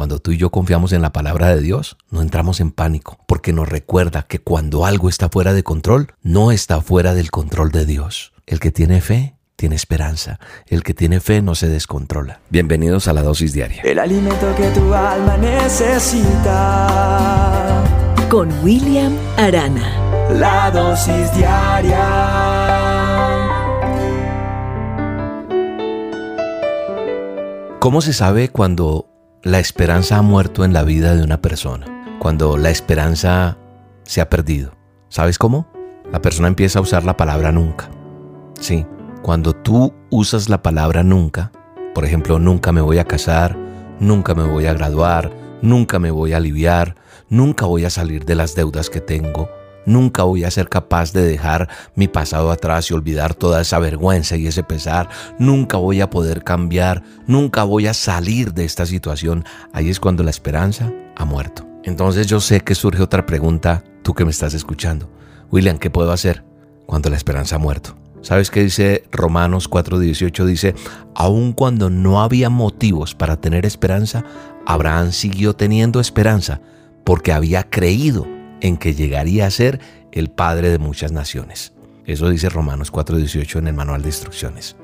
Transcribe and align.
Cuando 0.00 0.18
tú 0.18 0.32
y 0.32 0.38
yo 0.38 0.48
confiamos 0.48 0.94
en 0.94 1.02
la 1.02 1.12
palabra 1.12 1.54
de 1.54 1.60
Dios, 1.60 1.98
no 2.10 2.22
entramos 2.22 2.60
en 2.60 2.70
pánico, 2.70 3.18
porque 3.26 3.52
nos 3.52 3.68
recuerda 3.68 4.22
que 4.22 4.38
cuando 4.38 4.86
algo 4.86 5.10
está 5.10 5.28
fuera 5.28 5.52
de 5.52 5.62
control, 5.62 6.14
no 6.22 6.52
está 6.52 6.80
fuera 6.80 7.12
del 7.12 7.30
control 7.30 7.70
de 7.70 7.84
Dios. 7.84 8.32
El 8.46 8.60
que 8.60 8.70
tiene 8.70 9.02
fe, 9.02 9.34
tiene 9.56 9.76
esperanza. 9.76 10.40
El 10.68 10.82
que 10.84 10.94
tiene 10.94 11.20
fe 11.20 11.42
no 11.42 11.54
se 11.54 11.68
descontrola. 11.68 12.40
Bienvenidos 12.48 13.08
a 13.08 13.12
la 13.12 13.20
dosis 13.22 13.52
diaria. 13.52 13.82
El 13.82 13.98
alimento 13.98 14.54
que 14.56 14.70
tu 14.70 14.94
alma 14.94 15.36
necesita. 15.36 16.24
Con 18.30 18.48
William 18.64 19.14
Arana. 19.36 20.30
La 20.30 20.70
dosis 20.70 21.30
diaria. 21.34 22.40
¿Cómo 27.80 28.00
se 28.00 28.14
sabe 28.14 28.48
cuando 28.48 29.09
la 29.42 29.58
esperanza 29.58 30.18
ha 30.18 30.22
muerto 30.22 30.64
en 30.64 30.72
la 30.74 30.82
vida 30.82 31.16
de 31.16 31.22
una 31.22 31.40
persona? 31.40 31.86
Cuando 32.18 32.58
la 32.58 32.70
esperanza 32.70 33.56
se 34.02 34.20
ha 34.20 34.28
perdido. 34.28 34.72
¿Sabes 35.08 35.38
cómo? 35.38 35.66
La 36.12 36.20
persona 36.20 36.48
empieza 36.48 36.78
a 36.78 36.82
usar 36.82 37.04
la 37.04 37.16
palabra 37.16 37.50
nunca. 37.50 37.88
Sí, 38.60 38.84
cuando 39.22 39.54
tú 39.54 39.94
usas 40.10 40.48
la 40.48 40.62
palabra 40.62 41.02
nunca, 41.02 41.52
por 41.94 42.04
ejemplo, 42.04 42.38
nunca 42.38 42.72
me 42.72 42.82
voy 42.82 42.98
a 42.98 43.04
casar, 43.04 43.56
nunca 43.98 44.34
me 44.34 44.44
voy 44.44 44.66
a 44.66 44.74
graduar, 44.74 45.32
nunca 45.62 45.98
me 45.98 46.10
voy 46.10 46.34
a 46.34 46.36
aliviar, 46.36 46.96
nunca 47.30 47.64
voy 47.64 47.86
a 47.86 47.90
salir 47.90 48.26
de 48.26 48.34
las 48.34 48.54
deudas 48.54 48.90
que 48.90 49.00
tengo, 49.00 49.48
Nunca 49.86 50.24
voy 50.24 50.44
a 50.44 50.50
ser 50.50 50.68
capaz 50.68 51.12
de 51.12 51.22
dejar 51.22 51.68
mi 51.94 52.08
pasado 52.08 52.50
atrás 52.50 52.90
y 52.90 52.94
olvidar 52.94 53.34
toda 53.34 53.60
esa 53.60 53.78
vergüenza 53.78 54.36
y 54.36 54.46
ese 54.46 54.62
pesar. 54.62 55.08
Nunca 55.38 55.76
voy 55.76 56.00
a 56.00 56.10
poder 56.10 56.44
cambiar. 56.44 57.02
Nunca 57.26 57.64
voy 57.64 57.86
a 57.86 57.94
salir 57.94 58.52
de 58.52 58.64
esta 58.64 58.86
situación. 58.86 59.44
Ahí 59.72 59.88
es 59.88 60.00
cuando 60.00 60.22
la 60.22 60.30
esperanza 60.30 60.92
ha 61.16 61.24
muerto. 61.24 61.66
Entonces 61.82 62.26
yo 62.26 62.40
sé 62.40 62.60
que 62.60 62.74
surge 62.74 63.02
otra 63.02 63.24
pregunta, 63.24 63.82
tú 64.02 64.14
que 64.14 64.24
me 64.24 64.30
estás 64.30 64.54
escuchando. 64.54 65.10
William, 65.50 65.78
¿qué 65.78 65.90
puedo 65.90 66.12
hacer 66.12 66.44
cuando 66.86 67.08
la 67.10 67.16
esperanza 67.16 67.56
ha 67.56 67.58
muerto? 67.58 67.96
¿Sabes 68.22 68.50
qué 68.50 68.62
dice 68.62 69.04
Romanos 69.10 69.68
4:18? 69.70 70.44
Dice, 70.44 70.74
aun 71.14 71.52
cuando 71.52 71.88
no 71.88 72.20
había 72.20 72.50
motivos 72.50 73.14
para 73.14 73.40
tener 73.40 73.64
esperanza, 73.64 74.24
Abraham 74.66 75.12
siguió 75.12 75.54
teniendo 75.54 76.00
esperanza 76.00 76.60
porque 77.04 77.32
había 77.32 77.62
creído 77.62 78.26
en 78.60 78.76
que 78.76 78.94
llegaría 78.94 79.46
a 79.46 79.50
ser 79.50 79.80
el 80.12 80.30
padre 80.30 80.70
de 80.70 80.78
muchas 80.78 81.12
naciones. 81.12 81.72
Eso 82.06 82.28
dice 82.28 82.48
Romanos 82.48 82.90
4:18 82.90 83.58
en 83.58 83.68
el 83.68 83.74
manual 83.74 84.02
de 84.02 84.08
instrucciones. 84.08 84.76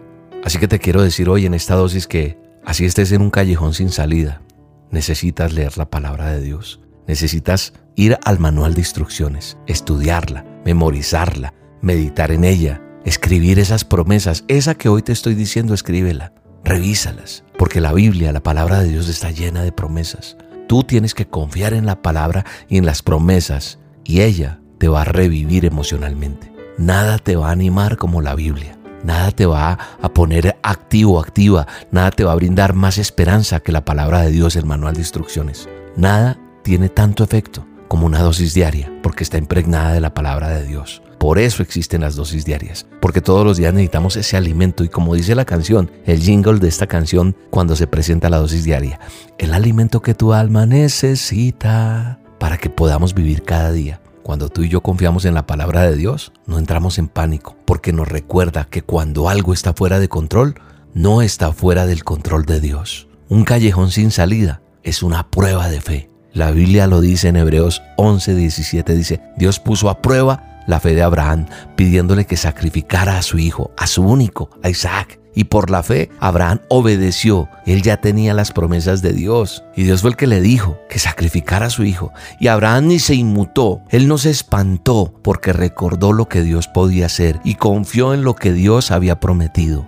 Así 0.44 0.58
que 0.58 0.68
te 0.68 0.78
quiero 0.78 1.02
decir 1.02 1.28
hoy 1.28 1.46
en 1.46 1.54
esta 1.54 1.74
dosis 1.74 2.06
que 2.06 2.38
así 2.64 2.84
estés 2.84 3.10
en 3.12 3.22
un 3.22 3.30
callejón 3.30 3.74
sin 3.74 3.90
salida, 3.90 4.42
necesitas 4.90 5.52
leer 5.52 5.76
la 5.76 5.90
palabra 5.90 6.30
de 6.30 6.40
Dios. 6.40 6.80
Necesitas 7.06 7.72
ir 7.94 8.18
al 8.24 8.38
manual 8.38 8.74
de 8.74 8.80
instrucciones, 8.80 9.56
estudiarla, 9.66 10.44
memorizarla, 10.64 11.54
meditar 11.80 12.30
en 12.30 12.44
ella, 12.44 12.82
escribir 13.04 13.58
esas 13.58 13.84
promesas. 13.84 14.44
Esa 14.48 14.74
que 14.74 14.88
hoy 14.88 15.02
te 15.02 15.12
estoy 15.12 15.34
diciendo, 15.34 15.74
escríbela, 15.74 16.32
revísalas, 16.64 17.44
porque 17.56 17.80
la 17.80 17.92
Biblia, 17.92 18.32
la 18.32 18.42
palabra 18.42 18.80
de 18.80 18.88
Dios 18.88 19.08
está 19.08 19.30
llena 19.30 19.62
de 19.62 19.72
promesas. 19.72 20.36
Tú 20.66 20.82
tienes 20.82 21.14
que 21.14 21.26
confiar 21.26 21.74
en 21.74 21.86
la 21.86 22.02
palabra 22.02 22.44
y 22.68 22.78
en 22.78 22.86
las 22.86 23.02
promesas 23.02 23.78
y 24.04 24.22
ella 24.22 24.60
te 24.78 24.88
va 24.88 25.02
a 25.02 25.04
revivir 25.04 25.64
emocionalmente. 25.64 26.52
Nada 26.78 27.18
te 27.18 27.36
va 27.36 27.48
a 27.48 27.52
animar 27.52 27.96
como 27.96 28.20
la 28.20 28.34
Biblia. 28.34 28.76
Nada 29.04 29.30
te 29.30 29.46
va 29.46 29.78
a 30.02 30.08
poner 30.08 30.56
activo, 30.62 31.20
activa. 31.20 31.66
Nada 31.92 32.10
te 32.10 32.24
va 32.24 32.32
a 32.32 32.36
brindar 32.36 32.74
más 32.74 32.98
esperanza 32.98 33.60
que 33.60 33.72
la 33.72 33.84
palabra 33.84 34.22
de 34.22 34.32
Dios, 34.32 34.56
el 34.56 34.66
manual 34.66 34.94
de 34.94 35.00
instrucciones. 35.00 35.68
Nada 35.96 36.38
tiene 36.62 36.88
tanto 36.88 37.22
efecto 37.22 37.64
como 37.88 38.06
una 38.06 38.20
dosis 38.20 38.52
diaria 38.52 38.92
porque 39.02 39.22
está 39.22 39.38
impregnada 39.38 39.92
de 39.92 40.00
la 40.00 40.14
palabra 40.14 40.48
de 40.48 40.64
Dios. 40.64 41.02
Por 41.18 41.38
eso 41.38 41.62
existen 41.62 42.02
las 42.02 42.14
dosis 42.14 42.44
diarias, 42.44 42.86
porque 43.00 43.20
todos 43.20 43.44
los 43.44 43.56
días 43.56 43.72
necesitamos 43.72 44.16
ese 44.16 44.36
alimento 44.36 44.84
y 44.84 44.88
como 44.88 45.14
dice 45.14 45.34
la 45.34 45.44
canción, 45.44 45.90
el 46.04 46.20
jingle 46.20 46.58
de 46.58 46.68
esta 46.68 46.86
canción 46.86 47.36
cuando 47.50 47.74
se 47.74 47.86
presenta 47.86 48.30
la 48.30 48.38
dosis 48.38 48.64
diaria, 48.64 49.00
el 49.38 49.54
alimento 49.54 50.02
que 50.02 50.14
tu 50.14 50.32
alma 50.32 50.66
necesita 50.66 52.20
para 52.38 52.58
que 52.58 52.70
podamos 52.70 53.14
vivir 53.14 53.42
cada 53.42 53.72
día. 53.72 54.00
Cuando 54.22 54.48
tú 54.48 54.62
y 54.62 54.68
yo 54.68 54.80
confiamos 54.80 55.24
en 55.24 55.34
la 55.34 55.46
palabra 55.46 55.82
de 55.82 55.96
Dios, 55.96 56.32
no 56.46 56.58
entramos 56.58 56.98
en 56.98 57.08
pánico, 57.08 57.56
porque 57.64 57.92
nos 57.92 58.08
recuerda 58.08 58.64
que 58.64 58.82
cuando 58.82 59.28
algo 59.28 59.52
está 59.52 59.72
fuera 59.72 60.00
de 60.00 60.08
control, 60.08 60.56
no 60.94 61.22
está 61.22 61.52
fuera 61.52 61.86
del 61.86 62.04
control 62.04 62.44
de 62.44 62.60
Dios. 62.60 63.08
Un 63.28 63.44
callejón 63.44 63.90
sin 63.90 64.10
salida 64.10 64.62
es 64.82 65.02
una 65.02 65.30
prueba 65.30 65.68
de 65.68 65.80
fe. 65.80 66.10
La 66.32 66.50
Biblia 66.50 66.86
lo 66.86 67.00
dice 67.00 67.28
en 67.28 67.36
Hebreos 67.36 67.82
11, 67.96 68.34
17, 68.34 68.94
dice, 68.94 69.22
Dios 69.36 69.58
puso 69.58 69.88
a 69.88 70.02
prueba 70.02 70.55
la 70.66 70.80
fe 70.80 70.94
de 70.94 71.02
Abraham, 71.02 71.46
pidiéndole 71.76 72.26
que 72.26 72.36
sacrificara 72.36 73.18
a 73.18 73.22
su 73.22 73.38
hijo, 73.38 73.70
a 73.76 73.86
su 73.86 74.02
único, 74.02 74.50
a 74.62 74.68
Isaac. 74.68 75.20
Y 75.34 75.44
por 75.44 75.70
la 75.70 75.82
fe, 75.82 76.08
Abraham 76.18 76.60
obedeció. 76.68 77.50
Él 77.66 77.82
ya 77.82 77.98
tenía 77.98 78.32
las 78.32 78.52
promesas 78.52 79.02
de 79.02 79.12
Dios. 79.12 79.64
Y 79.76 79.82
Dios 79.82 80.00
fue 80.00 80.10
el 80.10 80.16
que 80.16 80.26
le 80.26 80.40
dijo 80.40 80.78
que 80.88 80.98
sacrificara 80.98 81.66
a 81.66 81.70
su 81.70 81.84
hijo. 81.84 82.10
Y 82.40 82.48
Abraham 82.48 82.86
ni 82.86 82.98
se 82.98 83.14
inmutó. 83.14 83.82
Él 83.90 84.08
no 84.08 84.16
se 84.16 84.30
espantó 84.30 85.12
porque 85.22 85.52
recordó 85.52 86.14
lo 86.14 86.26
que 86.26 86.42
Dios 86.42 86.68
podía 86.68 87.06
hacer 87.06 87.38
y 87.44 87.56
confió 87.56 88.14
en 88.14 88.24
lo 88.24 88.34
que 88.34 88.54
Dios 88.54 88.90
había 88.90 89.20
prometido. 89.20 89.86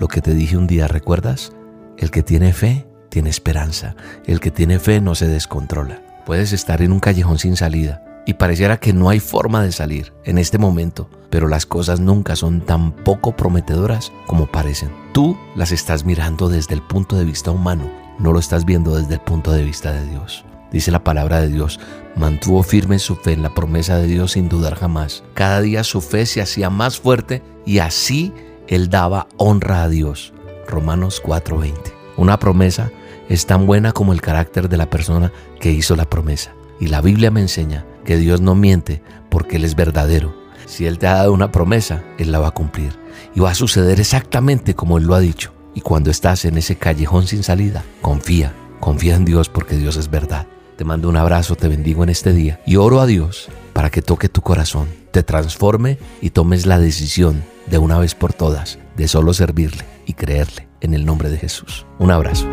Lo 0.00 0.08
que 0.08 0.20
te 0.20 0.34
dije 0.34 0.56
un 0.56 0.66
día, 0.66 0.88
¿recuerdas? 0.88 1.52
El 1.96 2.10
que 2.10 2.24
tiene 2.24 2.52
fe, 2.52 2.84
tiene 3.10 3.30
esperanza. 3.30 3.94
El 4.26 4.40
que 4.40 4.50
tiene 4.50 4.80
fe 4.80 5.00
no 5.00 5.14
se 5.14 5.28
descontrola. 5.28 6.02
Puedes 6.26 6.52
estar 6.52 6.82
en 6.82 6.90
un 6.90 6.98
callejón 6.98 7.38
sin 7.38 7.56
salida 7.56 8.02
y 8.26 8.34
pareciera 8.34 8.78
que 8.78 8.92
no 8.92 9.08
hay 9.08 9.20
forma 9.20 9.62
de 9.62 9.72
salir 9.72 10.12
en 10.24 10.38
este 10.38 10.58
momento, 10.58 11.08
pero 11.30 11.48
las 11.48 11.66
cosas 11.66 12.00
nunca 12.00 12.36
son 12.36 12.60
tan 12.60 12.92
poco 12.92 13.36
prometedoras 13.36 14.12
como 14.26 14.46
parecen. 14.46 14.90
Tú 15.12 15.36
las 15.56 15.72
estás 15.72 16.04
mirando 16.04 16.48
desde 16.48 16.74
el 16.74 16.82
punto 16.82 17.16
de 17.16 17.24
vista 17.24 17.50
humano, 17.50 17.90
no 18.18 18.32
lo 18.32 18.38
estás 18.38 18.64
viendo 18.64 18.96
desde 18.96 19.14
el 19.14 19.20
punto 19.20 19.52
de 19.52 19.64
vista 19.64 19.92
de 19.92 20.06
Dios. 20.06 20.44
Dice 20.70 20.90
la 20.90 21.02
palabra 21.02 21.40
de 21.40 21.48
Dios, 21.48 21.80
mantuvo 22.14 22.62
firme 22.62 22.98
su 22.98 23.16
fe 23.16 23.32
en 23.32 23.42
la 23.42 23.54
promesa 23.54 23.96
de 23.96 24.06
Dios 24.06 24.32
sin 24.32 24.48
dudar 24.48 24.76
jamás. 24.76 25.24
Cada 25.34 25.60
día 25.60 25.82
su 25.82 26.00
fe 26.00 26.26
se 26.26 26.40
hacía 26.40 26.70
más 26.70 27.00
fuerte 27.00 27.42
y 27.66 27.78
así 27.78 28.32
él 28.68 28.88
daba 28.88 29.26
honra 29.36 29.82
a 29.82 29.88
Dios. 29.88 30.32
Romanos 30.68 31.20
4:20. 31.24 31.74
Una 32.16 32.38
promesa 32.38 32.92
es 33.28 33.46
tan 33.46 33.66
buena 33.66 33.92
como 33.92 34.12
el 34.12 34.20
carácter 34.20 34.68
de 34.68 34.76
la 34.76 34.90
persona 34.90 35.32
que 35.58 35.72
hizo 35.72 35.96
la 35.96 36.04
promesa. 36.04 36.52
Y 36.78 36.86
la 36.86 37.00
Biblia 37.00 37.30
me 37.30 37.40
enseña 37.40 37.84
que 38.04 38.16
Dios 38.16 38.40
no 38.40 38.54
miente 38.54 39.02
porque 39.28 39.56
Él 39.56 39.64
es 39.64 39.74
verdadero. 39.74 40.34
Si 40.66 40.86
Él 40.86 40.98
te 40.98 41.06
ha 41.06 41.14
dado 41.14 41.32
una 41.32 41.52
promesa, 41.52 42.02
Él 42.18 42.32
la 42.32 42.38
va 42.38 42.48
a 42.48 42.52
cumplir. 42.52 42.98
Y 43.34 43.40
va 43.40 43.50
a 43.50 43.54
suceder 43.54 44.00
exactamente 44.00 44.74
como 44.74 44.98
Él 44.98 45.04
lo 45.04 45.14
ha 45.14 45.20
dicho. 45.20 45.52
Y 45.74 45.80
cuando 45.80 46.10
estás 46.10 46.44
en 46.44 46.58
ese 46.58 46.76
callejón 46.76 47.26
sin 47.26 47.42
salida, 47.42 47.84
confía, 48.00 48.54
confía 48.80 49.16
en 49.16 49.24
Dios 49.24 49.48
porque 49.48 49.76
Dios 49.76 49.96
es 49.96 50.10
verdad. 50.10 50.46
Te 50.76 50.84
mando 50.84 51.08
un 51.08 51.16
abrazo, 51.16 51.56
te 51.56 51.68
bendigo 51.68 52.02
en 52.02 52.08
este 52.08 52.32
día 52.32 52.60
y 52.66 52.76
oro 52.76 53.00
a 53.00 53.06
Dios 53.06 53.48
para 53.72 53.90
que 53.90 54.02
toque 54.02 54.28
tu 54.28 54.40
corazón, 54.40 54.88
te 55.10 55.22
transforme 55.22 55.98
y 56.20 56.30
tomes 56.30 56.66
la 56.66 56.78
decisión 56.78 57.44
de 57.70 57.78
una 57.78 57.98
vez 57.98 58.14
por 58.14 58.32
todas 58.32 58.78
de 58.96 59.06
solo 59.06 59.32
servirle 59.32 59.84
y 60.06 60.14
creerle 60.14 60.68
en 60.80 60.94
el 60.94 61.04
nombre 61.04 61.28
de 61.28 61.38
Jesús. 61.38 61.86
Un 61.98 62.10
abrazo. 62.10 62.46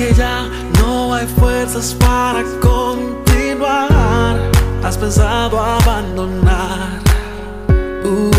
Que 0.00 0.14
ya 0.14 0.48
no 0.78 1.12
hay 1.12 1.26
fuerzas 1.26 1.94
para 2.00 2.42
continuar. 2.62 4.40
Has 4.82 4.96
pensado 4.96 5.60
abandonar 5.60 7.00
uh, 8.04 8.30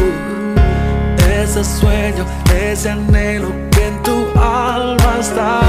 ese 1.39 1.63
sueño, 1.63 2.25
ese 2.51 2.89
anhelo 2.89 3.49
que 3.69 3.87
en 3.89 4.01
tu 4.01 4.17
alma 4.39 5.11
está. 5.19 5.61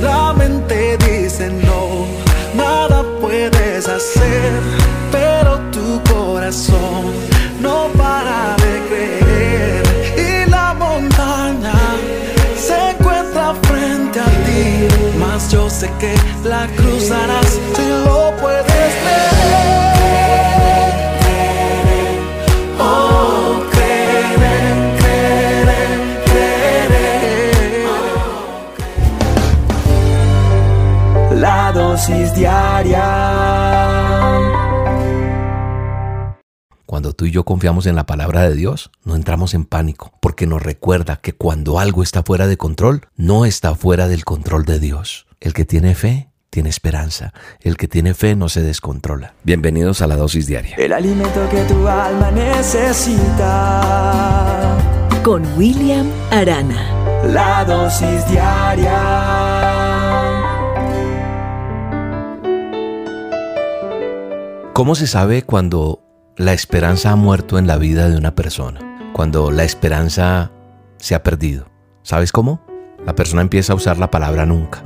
La 0.00 0.32
mente 0.32 0.96
dice 0.98 1.50
no, 1.66 2.06
nada 2.54 3.02
puedes 3.20 3.88
hacer, 3.88 4.52
pero 5.10 5.58
tu 5.72 6.00
corazón 6.12 7.02
no 7.60 7.88
para 7.98 8.54
de 8.62 8.72
creer. 8.88 9.89
ti, 14.60 14.72
mas 15.18 15.50
yo 15.50 15.68
sé 15.70 15.88
que 15.98 16.14
la 16.44 16.66
cruzarás 16.76 17.58
si 17.74 17.88
lo 18.04 18.32
puedes 18.40 18.64
oh, 18.68 19.02
creer. 19.02 19.40
Oh, 22.78 23.62
creer, 23.72 24.74
creer, 25.00 25.90
creer. 26.26 26.80
La 31.40 31.72
dosis 31.72 32.28
diaria 32.34 33.49
ver. 36.90 37.14
tú 37.14 37.26
y 37.26 37.30
yo 37.30 37.44
confiamos 37.44 37.86
en 37.86 37.96
la 37.96 38.06
palabra 38.06 38.48
de 38.48 38.54
Dios, 38.54 38.90
no 39.04 39.14
entramos 39.14 39.54
en 39.54 39.64
pánico, 39.64 40.12
porque 40.20 40.46
nos 40.46 40.62
recuerda 40.62 41.16
que 41.16 41.32
cuando 41.32 41.78
algo 41.78 42.02
está 42.02 42.22
fuera 42.22 42.46
de 42.46 42.56
control, 42.56 43.02
no 43.16 43.44
está 43.44 43.74
fuera 43.74 44.08
del 44.08 44.24
control 44.24 44.64
de 44.64 44.80
Dios. 44.80 45.26
El 45.40 45.52
que 45.52 45.64
tiene 45.64 45.94
fe 45.94 46.30
tiene 46.50 46.68
esperanza. 46.68 47.32
El 47.60 47.76
que 47.76 47.86
tiene 47.88 48.12
fe 48.12 48.34
no 48.34 48.48
se 48.48 48.62
descontrola. 48.62 49.34
Bienvenidos 49.44 50.02
a 50.02 50.08
la 50.08 50.16
dosis 50.16 50.46
diaria. 50.46 50.74
El 50.76 50.92
alimento 50.92 51.48
que 51.48 51.62
tu 51.62 51.86
alma 51.86 52.30
necesita. 52.32 53.46
Con 55.22 55.46
William 55.56 56.10
Arana. 56.30 57.22
La 57.26 57.64
dosis 57.64 58.26
diaria. 58.28 59.30
¿Cómo 64.72 64.94
se 64.94 65.06
sabe 65.06 65.42
cuando 65.42 66.09
la 66.40 66.54
esperanza 66.54 67.10
ha 67.10 67.16
muerto 67.16 67.58
en 67.58 67.66
la 67.66 67.76
vida 67.76 68.08
de 68.08 68.16
una 68.16 68.34
persona? 68.34 69.12
Cuando 69.12 69.50
la 69.50 69.62
esperanza 69.62 70.50
se 70.96 71.14
ha 71.14 71.22
perdido. 71.22 71.66
¿Sabes 72.02 72.32
cómo? 72.32 72.62
La 73.04 73.14
persona 73.14 73.42
empieza 73.42 73.74
a 73.74 73.76
usar 73.76 73.98
la 73.98 74.10
palabra 74.10 74.46
nunca. 74.46 74.82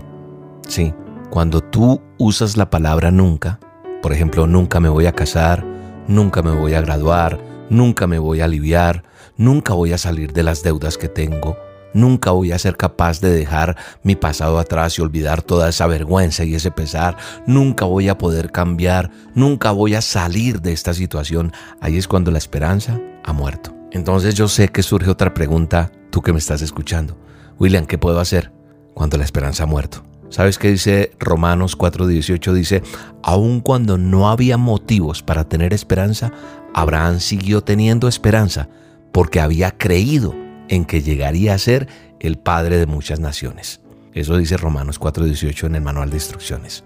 Sí, 0.67 0.93
cuando 1.31 1.61
tú 1.61 2.03
usas 2.19 2.57
la 2.57 2.71
palabra 2.71 3.13
nunca, 3.13 3.61
por 4.03 4.13
ejemplo, 4.13 4.49
nunca 4.49 4.81
me 4.81 4.89
voy 4.89 5.07
a 5.07 5.13
casar, 5.13 5.65
nunca 6.09 6.43
me 6.43 6.51
voy 6.51 6.75
a 6.75 6.81
graduar, 6.81 7.39
nunca 7.71 8.09
me 8.09 8.19
voy 8.19 8.41
a 8.41 8.47
aliviar, 8.47 9.05
nunca 9.37 9.75
voy 9.75 9.93
a 9.93 9.99
salir 9.99 10.33
de 10.33 10.43
las 10.43 10.65
deudas 10.65 10.99
que 10.99 11.09
tengo, 11.09 11.57
nunca 11.95 12.33
voy 12.33 12.53
a 12.53 12.59
ser 12.59 12.77
capaz 12.77 13.21
de 13.21 13.31
dejar 13.31 13.77
mi 14.03 14.17
pasado 14.17 14.59
atrás 14.59 14.99
y 14.99 15.03
olvidar 15.03 15.41
toda 15.41 15.71
esa 15.71 15.87
vergüenza 15.87 16.45
y 16.45 16.55
ese 16.55 16.71
pesar, 16.71 17.17
nunca 17.47 17.87
voy 17.87 18.09
a 18.09 18.19
poder 18.19 18.53
cambiar, 18.53 19.11
nunca 19.35 19.71
voy 19.71 19.95
a 19.95 20.03
salir 20.03 20.61
de 20.61 20.73
esta 20.73 20.93
situación, 20.93 21.53
ahí 21.81 21.97
es 21.97 22.07
cuando 22.07 22.31
la 22.31 22.39
esperanza 22.39 23.01
ha 23.25 23.33
muerto. 23.33 23.75
Entonces 23.93 24.35
yo 24.35 24.49
sé 24.49 24.69
que 24.69 24.83
surge 24.83 25.09
otra 25.09 25.33
pregunta, 25.33 25.91
tú 26.11 26.21
que 26.21 26.33
me 26.33 26.39
estás 26.39 26.61
escuchando. 26.61 27.17
William, 27.59 27.87
¿qué 27.87 27.97
puedo 27.97 28.21
hacer 28.21 28.53
cuando 28.93 29.17
la 29.17 29.25
esperanza 29.25 29.63
ha 29.63 29.67
muerto? 29.67 30.05
¿Sabes 30.31 30.59
qué 30.59 30.69
dice 30.69 31.13
Romanos 31.21 31.79
4:18? 31.79 32.53
Dice, 32.53 32.83
aun 33.23 33.61
cuando 33.61 33.99
no 33.99 34.29
había 34.29 34.57
motivos 34.57 35.23
para 35.23 35.45
tener 35.45 35.73
esperanza, 35.73 36.33
Abraham 36.75 37.21
siguió 37.21 37.63
teniendo 37.63 38.09
esperanza 38.09 38.69
porque 39.13 39.41
había 39.41 39.71
creído 39.71 40.35
en 40.69 40.85
que 40.85 41.03
llegaría 41.03 41.55
a 41.55 41.59
ser 41.59 41.89
el 42.21 42.39
padre 42.39 42.79
de 42.79 42.87
muchas 42.87 43.21
naciones. 43.21 43.81
Eso 44.13 44.37
dice 44.37 44.57
Romanos 44.57 44.99
4:18 44.99 45.67
en 45.67 45.75
el 45.75 45.83
manual 45.83 46.11
de 46.11 46.17
instrucciones. 46.17 46.85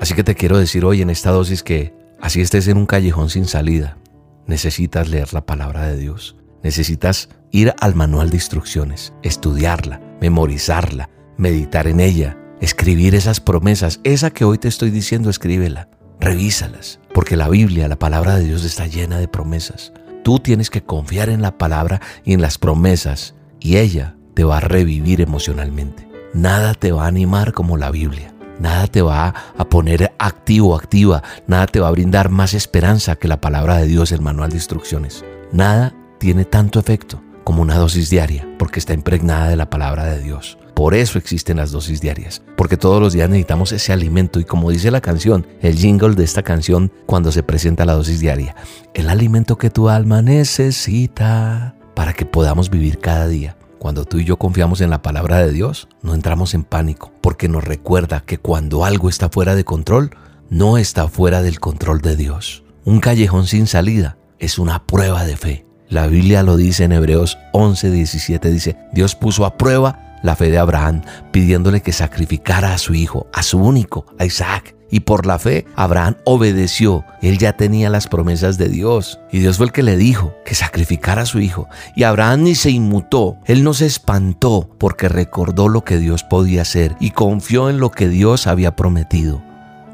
Así 0.00 0.14
que 0.14 0.24
te 0.24 0.34
quiero 0.34 0.58
decir 0.58 0.84
hoy 0.84 1.02
en 1.02 1.10
esta 1.10 1.30
dosis 1.30 1.62
que 1.62 1.94
así 2.20 2.40
estés 2.40 2.68
en 2.68 2.76
un 2.76 2.86
callejón 2.86 3.30
sin 3.30 3.46
salida, 3.46 3.98
necesitas 4.46 5.08
leer 5.08 5.32
la 5.34 5.44
palabra 5.44 5.86
de 5.86 5.96
Dios. 5.96 6.36
Necesitas 6.62 7.28
ir 7.50 7.74
al 7.80 7.94
manual 7.94 8.30
de 8.30 8.36
instrucciones, 8.36 9.12
estudiarla, 9.22 10.00
memorizarla, 10.20 11.10
meditar 11.36 11.86
en 11.86 12.00
ella 12.00 12.36
escribir 12.60 13.14
esas 13.14 13.40
promesas, 13.40 14.00
esa 14.04 14.30
que 14.30 14.44
hoy 14.44 14.58
te 14.58 14.68
estoy 14.68 14.90
diciendo, 14.90 15.30
escríbela, 15.30 15.88
revísalas, 16.20 17.00
porque 17.14 17.36
la 17.36 17.48
Biblia, 17.48 17.88
la 17.88 17.98
palabra 17.98 18.36
de 18.36 18.44
Dios 18.44 18.64
está 18.64 18.86
llena 18.86 19.18
de 19.18 19.28
promesas. 19.28 19.92
Tú 20.24 20.38
tienes 20.38 20.70
que 20.70 20.82
confiar 20.82 21.28
en 21.28 21.42
la 21.42 21.58
palabra 21.58 22.00
y 22.24 22.32
en 22.32 22.40
las 22.40 22.58
promesas, 22.58 23.34
y 23.60 23.76
ella 23.76 24.16
te 24.34 24.44
va 24.44 24.58
a 24.58 24.60
revivir 24.60 25.20
emocionalmente. 25.20 26.08
Nada 26.34 26.74
te 26.74 26.92
va 26.92 27.04
a 27.04 27.08
animar 27.08 27.52
como 27.52 27.76
la 27.76 27.90
Biblia. 27.90 28.34
Nada 28.60 28.86
te 28.88 29.02
va 29.02 29.34
a 29.56 29.68
poner 29.68 30.12
activo, 30.18 30.76
activa. 30.76 31.22
Nada 31.46 31.66
te 31.66 31.80
va 31.80 31.88
a 31.88 31.92
brindar 31.92 32.28
más 32.28 32.54
esperanza 32.54 33.16
que 33.16 33.28
la 33.28 33.40
palabra 33.40 33.78
de 33.78 33.86
Dios, 33.86 34.12
el 34.12 34.20
manual 34.20 34.50
de 34.50 34.56
instrucciones. 34.56 35.24
Nada 35.52 35.94
tiene 36.18 36.44
tanto 36.44 36.78
efecto 36.80 37.22
como 37.44 37.62
una 37.62 37.76
dosis 37.76 38.10
diaria, 38.10 38.46
porque 38.58 38.78
está 38.78 38.92
impregnada 38.92 39.48
de 39.48 39.56
la 39.56 39.70
palabra 39.70 40.04
de 40.04 40.20
Dios. 40.20 40.58
Por 40.78 40.94
eso 40.94 41.18
existen 41.18 41.56
las 41.56 41.72
dosis 41.72 42.00
diarias, 42.00 42.40
porque 42.56 42.76
todos 42.76 43.02
los 43.02 43.12
días 43.12 43.28
necesitamos 43.28 43.72
ese 43.72 43.92
alimento 43.92 44.38
y 44.38 44.44
como 44.44 44.70
dice 44.70 44.92
la 44.92 45.00
canción, 45.00 45.44
el 45.60 45.74
jingle 45.74 46.14
de 46.14 46.22
esta 46.22 46.44
canción 46.44 46.92
cuando 47.04 47.32
se 47.32 47.42
presenta 47.42 47.84
la 47.84 47.94
dosis 47.94 48.20
diaria, 48.20 48.54
el 48.94 49.08
alimento 49.08 49.58
que 49.58 49.70
tu 49.70 49.88
alma 49.88 50.22
necesita 50.22 51.74
para 51.96 52.12
que 52.12 52.26
podamos 52.26 52.70
vivir 52.70 53.00
cada 53.00 53.26
día. 53.26 53.56
Cuando 53.80 54.04
tú 54.04 54.18
y 54.18 54.24
yo 54.24 54.36
confiamos 54.36 54.80
en 54.80 54.90
la 54.90 55.02
palabra 55.02 55.38
de 55.38 55.50
Dios, 55.50 55.88
no 56.00 56.14
entramos 56.14 56.54
en 56.54 56.62
pánico, 56.62 57.10
porque 57.22 57.48
nos 57.48 57.64
recuerda 57.64 58.22
que 58.24 58.38
cuando 58.38 58.84
algo 58.84 59.08
está 59.08 59.28
fuera 59.30 59.56
de 59.56 59.64
control, 59.64 60.10
no 60.48 60.78
está 60.78 61.08
fuera 61.08 61.42
del 61.42 61.58
control 61.58 62.02
de 62.02 62.14
Dios. 62.14 62.62
Un 62.84 63.00
callejón 63.00 63.48
sin 63.48 63.66
salida 63.66 64.16
es 64.38 64.60
una 64.60 64.86
prueba 64.86 65.24
de 65.24 65.36
fe. 65.36 65.66
La 65.88 66.06
Biblia 66.06 66.44
lo 66.44 66.56
dice 66.56 66.84
en 66.84 66.92
Hebreos 66.92 67.36
11, 67.52 67.90
17, 67.90 68.52
dice, 68.52 68.76
Dios 68.92 69.16
puso 69.16 69.44
a 69.44 69.56
prueba 69.56 70.04
la 70.22 70.36
fe 70.36 70.50
de 70.50 70.58
Abraham, 70.58 71.02
pidiéndole 71.30 71.80
que 71.80 71.92
sacrificara 71.92 72.74
a 72.74 72.78
su 72.78 72.94
hijo, 72.94 73.26
a 73.32 73.42
su 73.42 73.58
único, 73.58 74.06
a 74.18 74.24
Isaac. 74.24 74.74
Y 74.90 75.00
por 75.00 75.26
la 75.26 75.38
fe, 75.38 75.66
Abraham 75.76 76.16
obedeció. 76.24 77.04
Él 77.20 77.38
ya 77.38 77.52
tenía 77.52 77.90
las 77.90 78.06
promesas 78.06 78.56
de 78.56 78.68
Dios. 78.68 79.20
Y 79.30 79.40
Dios 79.40 79.58
fue 79.58 79.66
el 79.66 79.72
que 79.72 79.82
le 79.82 79.96
dijo 79.96 80.34
que 80.46 80.54
sacrificara 80.54 81.22
a 81.22 81.26
su 81.26 81.40
hijo. 81.40 81.68
Y 81.94 82.04
Abraham 82.04 82.44
ni 82.44 82.54
se 82.54 82.70
inmutó. 82.70 83.36
Él 83.44 83.64
no 83.64 83.74
se 83.74 83.84
espantó 83.84 84.70
porque 84.78 85.08
recordó 85.08 85.68
lo 85.68 85.84
que 85.84 85.98
Dios 85.98 86.24
podía 86.24 86.62
hacer 86.62 86.96
y 87.00 87.10
confió 87.10 87.68
en 87.68 87.80
lo 87.80 87.90
que 87.90 88.08
Dios 88.08 88.46
había 88.46 88.76
prometido. 88.76 89.42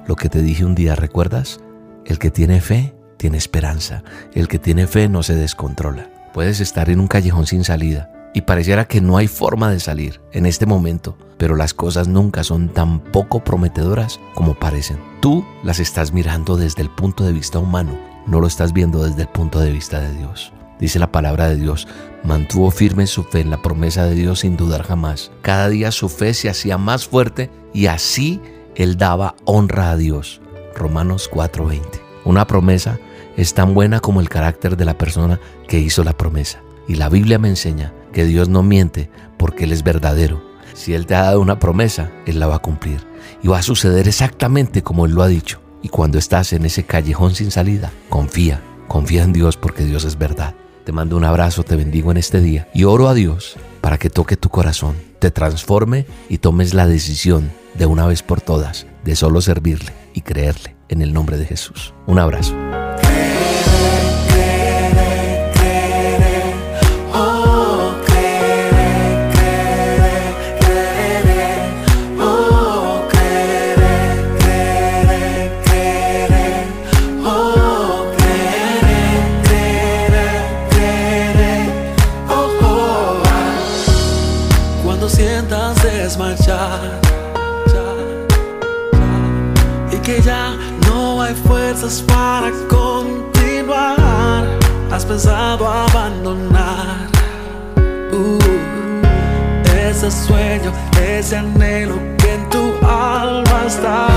Lo 0.06 0.14
que 0.14 0.28
te 0.28 0.42
dije 0.42 0.64
un 0.64 0.76
día, 0.76 0.94
¿recuerdas? 0.94 1.58
El 2.06 2.18
que 2.18 2.30
tiene 2.30 2.60
fe, 2.60 2.94
tiene 3.16 3.38
esperanza. 3.38 4.04
El 4.32 4.46
que 4.46 4.60
tiene 4.60 4.86
fe 4.86 5.08
no 5.08 5.24
se 5.24 5.34
descontrola. 5.34 6.08
Puedes 6.32 6.60
estar 6.60 6.88
en 6.88 7.00
un 7.00 7.08
callejón 7.08 7.46
sin 7.46 7.64
salida 7.64 8.10
y 8.34 8.42
pareciera 8.42 8.86
que 8.86 9.00
no 9.00 9.16
hay 9.16 9.28
forma 9.28 9.70
de 9.70 9.81
salir 9.81 10.20
en 10.32 10.44
este 10.44 10.66
momento, 10.66 11.16
pero 11.38 11.54
las 11.54 11.72
cosas 11.72 12.08
nunca 12.08 12.42
son 12.42 12.69
tan 12.69 12.98
poco 12.98 13.42
prometedoras 13.44 14.20
como 14.34 14.54
parecen. 14.54 14.98
Tú 15.20 15.46
las 15.62 15.78
estás 15.78 16.12
mirando 16.12 16.56
desde 16.56 16.82
el 16.82 16.90
punto 16.90 17.25
de 17.25 17.32
vista 17.32 17.60
humano, 17.60 17.96
no 18.26 18.40
lo 18.40 18.48
estás 18.48 18.72
viendo 18.72 19.04
desde 19.04 19.22
el 19.22 19.28
punto 19.28 19.60
de 19.60 19.70
vista 19.70 20.00
de 20.00 20.12
Dios. 20.14 20.53
Dice 20.81 20.98
la 20.98 21.12
palabra 21.12 21.48
de 21.48 21.56
Dios, 21.56 21.86
mantuvo 22.24 22.72
firme 22.72 23.06
su 23.06 23.22
fe 23.22 23.41
en 23.41 23.50
la 23.50 23.62
promesa 23.62 24.05
de 24.05 24.17
Dios 24.17 24.41
sin 24.41 24.56
dudar 24.56 24.82
jamás. 24.82 25.31
Cada 25.41 25.69
día 25.69 25.93
su 25.93 26.08
fe 26.08 26.34
se 26.34 26.48
hacía 26.48 26.76
más 26.76 27.06
fuerte 27.06 27.50
y 27.72 27.86
así 27.86 28.41
él 28.74 28.96
daba 28.96 29.36
honra 29.44 29.91
a 29.91 29.96
Dios. 29.96 30.41
Romanos 30.74 31.31
4:20. 31.32 31.81
Una 32.24 32.48
promesa 32.48 32.98
es 33.36 33.55
tan 33.55 33.74
buena 33.74 34.00
como 34.00 34.20
el 34.20 34.29
carácter 34.29 34.76
de 34.76 34.84
la 34.84 34.98
persona 34.98 35.38
que 35.69 35.79
hizo 35.79 36.03
la 36.03 36.17
promesa. 36.17 36.60
Y 36.88 36.96
la 36.96 37.08
Biblia 37.08 37.38
me 37.38 37.48
enseña 37.48 37.93
que 38.14 38.24
Dios 38.24 38.48
no 38.48 38.62
miente 38.62 39.10
porque 39.36 39.64
Él 39.64 39.72
es 39.72 39.82
verdadero. 39.82 40.42
Si 40.72 40.94
Él 40.94 41.04
te 41.04 41.14
ha 41.14 41.22
dado 41.22 41.40
una 41.40 41.58
promesa, 41.58 42.10
Él 42.24 42.40
la 42.40 42.46
va 42.46 42.56
a 42.56 42.60
cumplir. 42.60 43.06
Y 43.42 43.48
va 43.48 43.58
a 43.58 43.62
suceder 43.62 44.08
exactamente 44.08 44.82
como 44.82 45.04
Él 45.04 45.12
lo 45.12 45.22
ha 45.22 45.28
dicho. 45.28 45.60
Y 45.82 45.88
cuando 45.88 46.16
estás 46.16 46.54
en 46.54 46.64
ese 46.64 46.84
callejón 46.84 47.34
sin 47.34 47.50
salida, 47.50 47.92
confía, 48.08 48.62
confía 48.88 49.22
en 49.22 49.34
Dios 49.34 49.58
porque 49.58 49.84
Dios 49.84 50.04
es 50.04 50.16
verdad. 50.16 50.54
Te 50.84 50.92
mando 50.92 51.16
un 51.16 51.24
abrazo, 51.24 51.62
te 51.62 51.76
bendigo 51.76 52.10
en 52.10 52.16
este 52.16 52.40
día 52.40 52.68
y 52.72 52.84
oro 52.84 53.08
a 53.08 53.14
Dios 53.14 53.56
para 53.80 53.98
que 53.98 54.10
toque 54.10 54.36
tu 54.36 54.48
corazón, 54.48 54.96
te 55.18 55.30
transforme 55.30 56.06
y 56.28 56.38
tomes 56.38 56.72
la 56.72 56.86
decisión 56.86 57.50
de 57.74 57.86
una 57.86 58.06
vez 58.06 58.22
por 58.22 58.40
todas 58.40 58.86
de 59.04 59.16
solo 59.16 59.40
servirle 59.40 59.92
y 60.14 60.22
creerle 60.22 60.76
en 60.88 61.02
el 61.02 61.12
nombre 61.12 61.36
de 61.36 61.46
Jesús. 61.46 61.92
Un 62.06 62.18
abrazo. 62.18 62.54
No 90.87 91.23
hay 91.23 91.34
fuerzas 91.34 92.03
para 92.06 92.51
continuar. 92.69 94.44
Has 94.91 95.05
pensado 95.05 95.67
abandonar 95.67 97.08
uh, 98.13 98.39
ese 99.89 100.11
sueño, 100.11 100.73
ese 101.01 101.37
anhelo 101.37 101.96
que 102.19 102.34
en 102.34 102.49
tu 102.51 102.73
alma 102.87 103.65
está. 103.67 104.08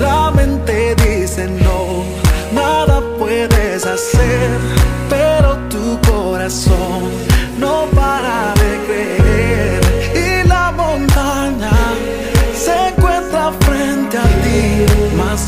La 0.00 0.30
mente 0.30 0.94
dice 0.96 1.48
no, 1.48 2.04
nada 2.52 3.00
puedes 3.18 3.86
hacer, 3.86 4.50
pero 5.08 5.56
tu 5.68 6.00
corazón 6.10 7.10
no 7.58 7.86
para 7.94 8.52
de 8.54 8.84
creer. 8.86 9.23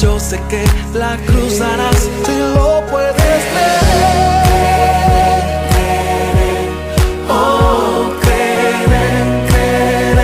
yo 0.00 0.19
sé 0.19 0.40
que 0.49 0.64
la 0.95 1.16
cruzarás 1.26 2.11
si 2.25 2.38
lo 2.57 2.83
puedes 2.90 3.14
creer. 3.14 3.76
Oh, 7.31 8.11
creer, 8.21 9.47
creer, 9.49 10.16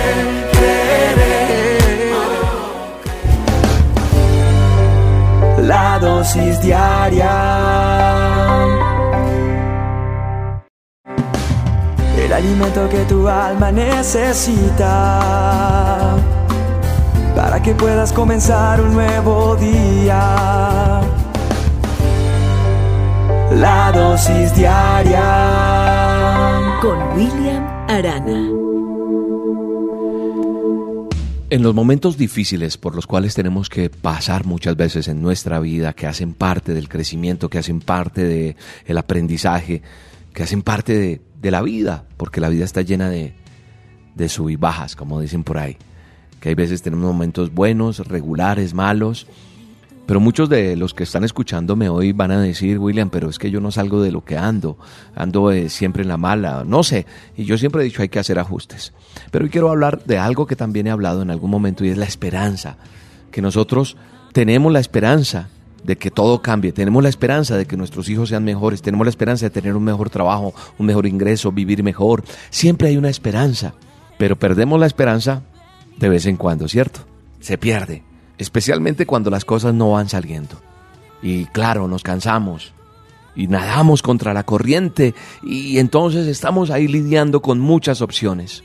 creer. 0.51 2.13
Oh, 5.57 5.61
la 5.61 5.97
dosis 5.99 6.59
diaria. 6.61 7.31
El 12.17 12.33
alimento 12.33 12.89
que 12.89 13.05
tu 13.05 13.29
alma 13.29 13.71
necesita 13.71 14.97
para 17.35 17.61
que 17.61 17.73
puedas 17.73 18.13
comenzar 18.13 18.81
un 18.81 18.93
nuevo 18.93 19.55
día. 19.55 21.01
La 23.51 23.91
dosis 23.93 24.55
diaria 24.55 25.21
con 26.81 26.97
William 27.15 27.63
Arana. 27.87 28.49
En 31.49 31.61
los 31.61 31.75
momentos 31.75 32.17
difíciles 32.17 32.77
por 32.77 32.95
los 32.95 33.05
cuales 33.05 33.35
tenemos 33.35 33.69
que 33.69 33.91
pasar 33.91 34.45
muchas 34.45 34.75
veces 34.75 35.07
en 35.07 35.21
nuestra 35.21 35.59
vida, 35.59 35.93
que 35.93 36.07
hacen 36.07 36.33
parte 36.33 36.73
del 36.73 36.89
crecimiento, 36.89 37.47
que 37.49 37.59
hacen 37.59 37.79
parte 37.79 38.23
del 38.23 38.55
el 38.85 38.97
aprendizaje, 38.97 39.83
que 40.33 40.41
hacen 40.41 40.63
parte 40.63 40.97
de, 40.97 41.21
de, 41.39 41.51
la 41.51 41.61
vida, 41.61 42.05
porque 42.17 42.41
la 42.41 42.49
vida 42.49 42.65
está 42.65 42.81
llena 42.81 43.07
de, 43.09 43.35
de 44.15 44.29
sub 44.29 44.49
y 44.49 44.55
bajas, 44.55 44.95
como 44.95 45.21
dicen 45.21 45.43
por 45.43 45.59
ahí. 45.59 45.77
Que 46.43 46.49
hay 46.49 46.55
veces 46.55 46.81
tenemos 46.81 47.05
momentos 47.05 47.53
buenos, 47.53 47.99
regulares, 47.99 48.73
malos, 48.73 49.27
pero 50.05 50.19
muchos 50.19 50.49
de 50.49 50.75
los 50.75 50.93
que 50.93 51.03
están 51.03 51.23
escuchándome 51.23 51.87
hoy 51.87 52.11
van 52.11 52.31
a 52.31 52.41
decir, 52.41 52.79
William, 52.79 53.09
pero 53.09 53.29
es 53.29 53.39
que 53.39 53.49
yo 53.49 53.61
no 53.61 53.71
salgo 53.71 54.01
de 54.01 54.11
lo 54.11 54.25
que 54.25 54.37
ando, 54.37 54.77
ando 55.15 55.51
eh, 55.51 55.69
siempre 55.69 56.01
en 56.01 56.09
la 56.09 56.17
mala, 56.17 56.65
no 56.67 56.83
sé, 56.83 57.05
y 57.37 57.45
yo 57.45 57.57
siempre 57.57 57.81
he 57.81 57.85
dicho 57.85 58.01
hay 58.01 58.09
que 58.09 58.19
hacer 58.19 58.39
ajustes. 58.39 58.91
Pero 59.31 59.45
hoy 59.45 59.51
quiero 59.51 59.69
hablar 59.69 60.03
de 60.03 60.17
algo 60.17 60.45
que 60.45 60.57
también 60.57 60.85
he 60.87 60.91
hablado 60.91 61.21
en 61.21 61.31
algún 61.31 61.49
momento 61.49 61.85
y 61.85 61.91
es 61.91 61.97
la 61.97 62.03
esperanza, 62.03 62.75
que 63.31 63.41
nosotros 63.41 63.95
tenemos 64.33 64.73
la 64.73 64.81
esperanza 64.81 65.47
de 65.85 65.95
que 65.97 66.11
todo 66.11 66.41
cambie, 66.41 66.73
tenemos 66.73 67.01
la 67.01 67.07
esperanza 67.07 67.55
de 67.55 67.67
que 67.67 67.77
nuestros 67.77 68.09
hijos 68.09 68.27
sean 68.27 68.43
mejores, 68.43 68.81
tenemos 68.81 69.05
la 69.05 69.11
esperanza 69.11 69.45
de 69.45 69.49
tener 69.49 69.77
un 69.77 69.83
mejor 69.85 70.09
trabajo, 70.09 70.53
un 70.77 70.87
mejor 70.87 71.05
ingreso, 71.05 71.53
vivir 71.53 71.83
mejor, 71.83 72.25
siempre 72.49 72.89
hay 72.89 72.97
una 72.97 73.09
esperanza, 73.09 73.75
pero 74.17 74.37
perdemos 74.37 74.77
la 74.77 74.87
esperanza 74.87 75.43
de 75.97 76.09
vez 76.09 76.25
en 76.25 76.37
cuando, 76.37 76.67
¿cierto? 76.67 77.01
Se 77.39 77.57
pierde 77.57 78.03
especialmente 78.37 79.05
cuando 79.05 79.29
las 79.29 79.45
cosas 79.45 79.73
no 79.73 79.91
van 79.91 80.09
saliendo. 80.09 80.55
Y 81.21 81.45
claro, 81.45 81.87
nos 81.87 82.03
cansamos 82.03 82.73
y 83.35 83.47
nadamos 83.47 84.01
contra 84.01 84.33
la 84.33 84.43
corriente 84.43 85.15
y 85.41 85.79
entonces 85.79 86.27
estamos 86.27 86.69
ahí 86.69 86.87
lidiando 86.87 87.41
con 87.41 87.59
muchas 87.59 88.01
opciones. 88.01 88.63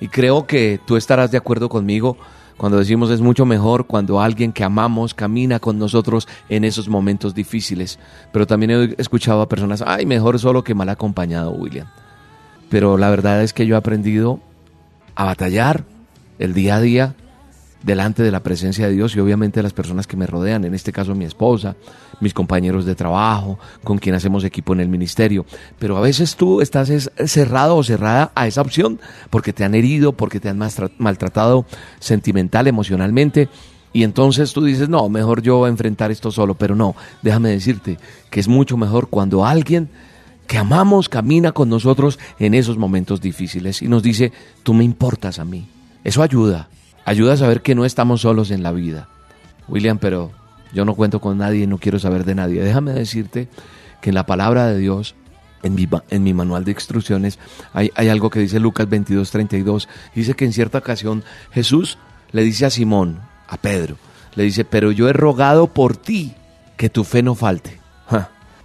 Y 0.00 0.08
creo 0.08 0.46
que 0.46 0.80
tú 0.86 0.96
estarás 0.96 1.30
de 1.30 1.38
acuerdo 1.38 1.68
conmigo 1.68 2.16
cuando 2.56 2.78
decimos 2.78 3.10
es 3.10 3.20
mucho 3.20 3.46
mejor 3.46 3.86
cuando 3.86 4.20
alguien 4.20 4.52
que 4.52 4.64
amamos 4.64 5.14
camina 5.14 5.60
con 5.60 5.78
nosotros 5.78 6.26
en 6.48 6.64
esos 6.64 6.88
momentos 6.88 7.34
difíciles. 7.34 7.98
Pero 8.32 8.46
también 8.46 8.70
he 8.70 8.94
escuchado 8.98 9.42
a 9.42 9.48
personas, 9.48 9.82
ay, 9.84 10.06
mejor 10.06 10.38
solo 10.38 10.64
que 10.64 10.74
mal 10.74 10.88
acompañado, 10.88 11.50
William. 11.52 11.88
Pero 12.68 12.96
la 12.96 13.10
verdad 13.10 13.42
es 13.42 13.52
que 13.52 13.66
yo 13.66 13.74
he 13.74 13.78
aprendido 13.78 14.40
a 15.14 15.24
batallar 15.24 15.84
el 16.38 16.54
día 16.54 16.76
a 16.76 16.80
día 16.80 17.14
delante 17.82 18.22
de 18.22 18.30
la 18.30 18.42
presencia 18.42 18.86
de 18.86 18.92
Dios 18.92 19.14
y 19.14 19.20
obviamente 19.20 19.62
las 19.62 19.72
personas 19.72 20.06
que 20.06 20.16
me 20.16 20.26
rodean, 20.26 20.64
en 20.64 20.74
este 20.74 20.92
caso 20.92 21.14
mi 21.14 21.24
esposa, 21.24 21.76
mis 22.20 22.34
compañeros 22.34 22.84
de 22.84 22.94
trabajo, 22.94 23.58
con 23.84 23.98
quien 23.98 24.14
hacemos 24.14 24.44
equipo 24.44 24.72
en 24.72 24.80
el 24.80 24.88
ministerio. 24.88 25.46
Pero 25.78 25.96
a 25.96 26.00
veces 26.00 26.36
tú 26.36 26.60
estás 26.60 27.10
cerrado 27.26 27.76
o 27.76 27.84
cerrada 27.84 28.32
a 28.34 28.46
esa 28.46 28.62
opción 28.62 29.00
porque 29.30 29.52
te 29.52 29.64
han 29.64 29.74
herido, 29.74 30.12
porque 30.12 30.40
te 30.40 30.48
han 30.48 30.58
maltratado 30.98 31.66
sentimental, 32.00 32.66
emocionalmente. 32.66 33.48
Y 33.92 34.02
entonces 34.02 34.52
tú 34.52 34.64
dices, 34.64 34.88
no, 34.88 35.08
mejor 35.08 35.40
yo 35.42 35.66
enfrentar 35.66 36.10
esto 36.10 36.30
solo, 36.30 36.54
pero 36.54 36.74
no, 36.74 36.94
déjame 37.22 37.50
decirte 37.50 37.98
que 38.30 38.40
es 38.40 38.48
mucho 38.48 38.76
mejor 38.76 39.08
cuando 39.08 39.46
alguien 39.46 39.88
que 40.46 40.58
amamos 40.58 41.08
camina 41.08 41.52
con 41.52 41.68
nosotros 41.68 42.18
en 42.38 42.54
esos 42.54 42.76
momentos 42.76 43.20
difíciles 43.20 43.82
y 43.82 43.88
nos 43.88 44.02
dice, 44.02 44.32
tú 44.62 44.74
me 44.74 44.84
importas 44.84 45.38
a 45.38 45.44
mí. 45.44 45.68
Eso 46.08 46.22
ayuda, 46.22 46.70
ayuda 47.04 47.34
a 47.34 47.36
saber 47.36 47.60
que 47.60 47.74
no 47.74 47.84
estamos 47.84 48.22
solos 48.22 48.50
en 48.50 48.62
la 48.62 48.72
vida. 48.72 49.08
William, 49.68 49.98
pero 49.98 50.30
yo 50.72 50.86
no 50.86 50.94
cuento 50.94 51.20
con 51.20 51.36
nadie 51.36 51.66
no 51.66 51.76
quiero 51.76 51.98
saber 51.98 52.24
de 52.24 52.34
nadie. 52.34 52.62
Déjame 52.62 52.94
decirte 52.94 53.50
que 54.00 54.08
en 54.08 54.14
la 54.14 54.24
palabra 54.24 54.68
de 54.68 54.78
Dios, 54.78 55.16
en 55.62 55.74
mi, 55.74 55.86
en 56.08 56.22
mi 56.22 56.32
manual 56.32 56.64
de 56.64 56.70
instrucciones, 56.70 57.38
hay, 57.74 57.90
hay, 57.94 58.08
algo 58.08 58.30
que 58.30 58.40
dice 58.40 58.58
Lucas 58.58 58.88
22, 58.88 59.30
32. 59.30 59.86
Dice 60.14 60.32
que 60.32 60.46
en 60.46 60.54
cierta 60.54 60.78
ocasión 60.78 61.24
Jesús 61.52 61.98
le 62.32 62.42
dice 62.42 62.64
a 62.64 62.70
Simón, 62.70 63.20
a 63.46 63.58
Pedro, 63.58 63.98
le 64.34 64.44
dice, 64.44 64.64
pero 64.64 64.92
yo 64.92 65.10
he 65.10 65.12
rogado 65.12 65.74
por 65.74 65.98
ti 65.98 66.32
que 66.78 66.88
tu 66.88 67.04
fe 67.04 67.22
no 67.22 67.34
falte. 67.34 67.80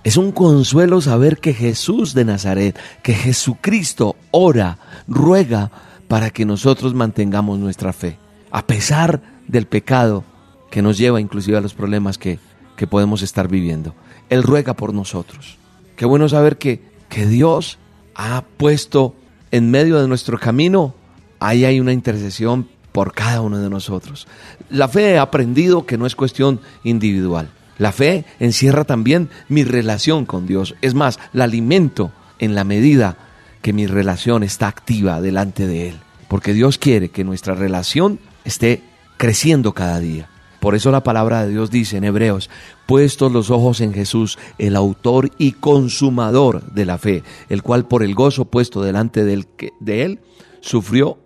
Es 0.05 0.15
un 0.15 0.31
consuelo 0.31 1.01
saber 1.01 1.39
que 1.39 1.53
Jesús 1.53 2.13
de 2.13 2.23
Nazaret, 2.23 2.77
que 3.01 3.13
Jesucristo 3.13 4.15
ora, 4.31 4.77
ruega 5.07 5.71
para 6.13 6.29
que 6.29 6.45
nosotros 6.45 6.93
mantengamos 6.93 7.57
nuestra 7.57 7.91
fe 7.91 8.19
a 8.51 8.67
pesar 8.67 9.23
del 9.47 9.65
pecado 9.65 10.23
que 10.69 10.83
nos 10.83 10.99
lleva 10.99 11.19
inclusive 11.19 11.57
a 11.57 11.61
los 11.61 11.73
problemas 11.73 12.19
que, 12.19 12.37
que 12.75 12.85
podemos 12.85 13.23
estar 13.23 13.47
viviendo. 13.47 13.95
Él 14.29 14.43
ruega 14.43 14.75
por 14.75 14.93
nosotros. 14.93 15.57
Qué 15.95 16.05
bueno 16.05 16.29
saber 16.29 16.59
que, 16.59 16.83
que 17.09 17.25
Dios 17.25 17.79
ha 18.13 18.43
puesto 18.57 19.15
en 19.49 19.71
medio 19.71 19.99
de 19.99 20.07
nuestro 20.07 20.37
camino, 20.37 20.93
ahí 21.39 21.65
hay 21.65 21.79
una 21.79 21.93
intercesión 21.93 22.69
por 22.91 23.15
cada 23.15 23.41
uno 23.41 23.57
de 23.57 23.71
nosotros. 23.71 24.27
La 24.69 24.89
fe 24.89 25.13
he 25.13 25.17
aprendido 25.17 25.87
que 25.87 25.97
no 25.97 26.05
es 26.05 26.15
cuestión 26.15 26.59
individual. 26.83 27.49
La 27.79 27.91
fe 27.91 28.23
encierra 28.39 28.83
también 28.83 29.31
mi 29.49 29.63
relación 29.63 30.25
con 30.25 30.45
Dios. 30.45 30.75
Es 30.83 30.93
más, 30.93 31.19
la 31.33 31.45
alimento 31.45 32.11
en 32.37 32.53
la 32.53 32.65
medida 32.65 33.17
que 33.63 33.73
mi 33.73 33.87
relación 33.87 34.43
está 34.43 34.67
activa 34.67 35.19
delante 35.21 35.65
de 35.65 35.89
Él. 35.89 36.02
Porque 36.33 36.53
Dios 36.53 36.79
quiere 36.79 37.09
que 37.09 37.23
nuestra 37.23 37.53
relación 37.53 38.17
esté 38.43 38.81
creciendo 39.17 39.75
cada 39.75 39.99
día. 39.99 40.31
Por 40.59 40.73
eso 40.73 40.89
la 40.89 41.03
palabra 41.03 41.45
de 41.45 41.51
Dios 41.51 41.69
dice 41.69 41.97
en 41.97 42.05
Hebreos, 42.05 42.49
puestos 42.87 43.31
los 43.31 43.51
ojos 43.51 43.81
en 43.81 43.93
Jesús, 43.93 44.39
el 44.57 44.75
autor 44.75 45.29
y 45.37 45.51
consumador 45.51 46.63
de 46.73 46.85
la 46.85 46.97
fe, 46.97 47.21
el 47.49 47.61
cual 47.61 47.87
por 47.87 48.01
el 48.01 48.15
gozo 48.15 48.45
puesto 48.45 48.81
delante 48.81 49.23
de 49.23 49.33
él, 49.33 49.47
de 49.79 50.19
sufrió 50.59 51.19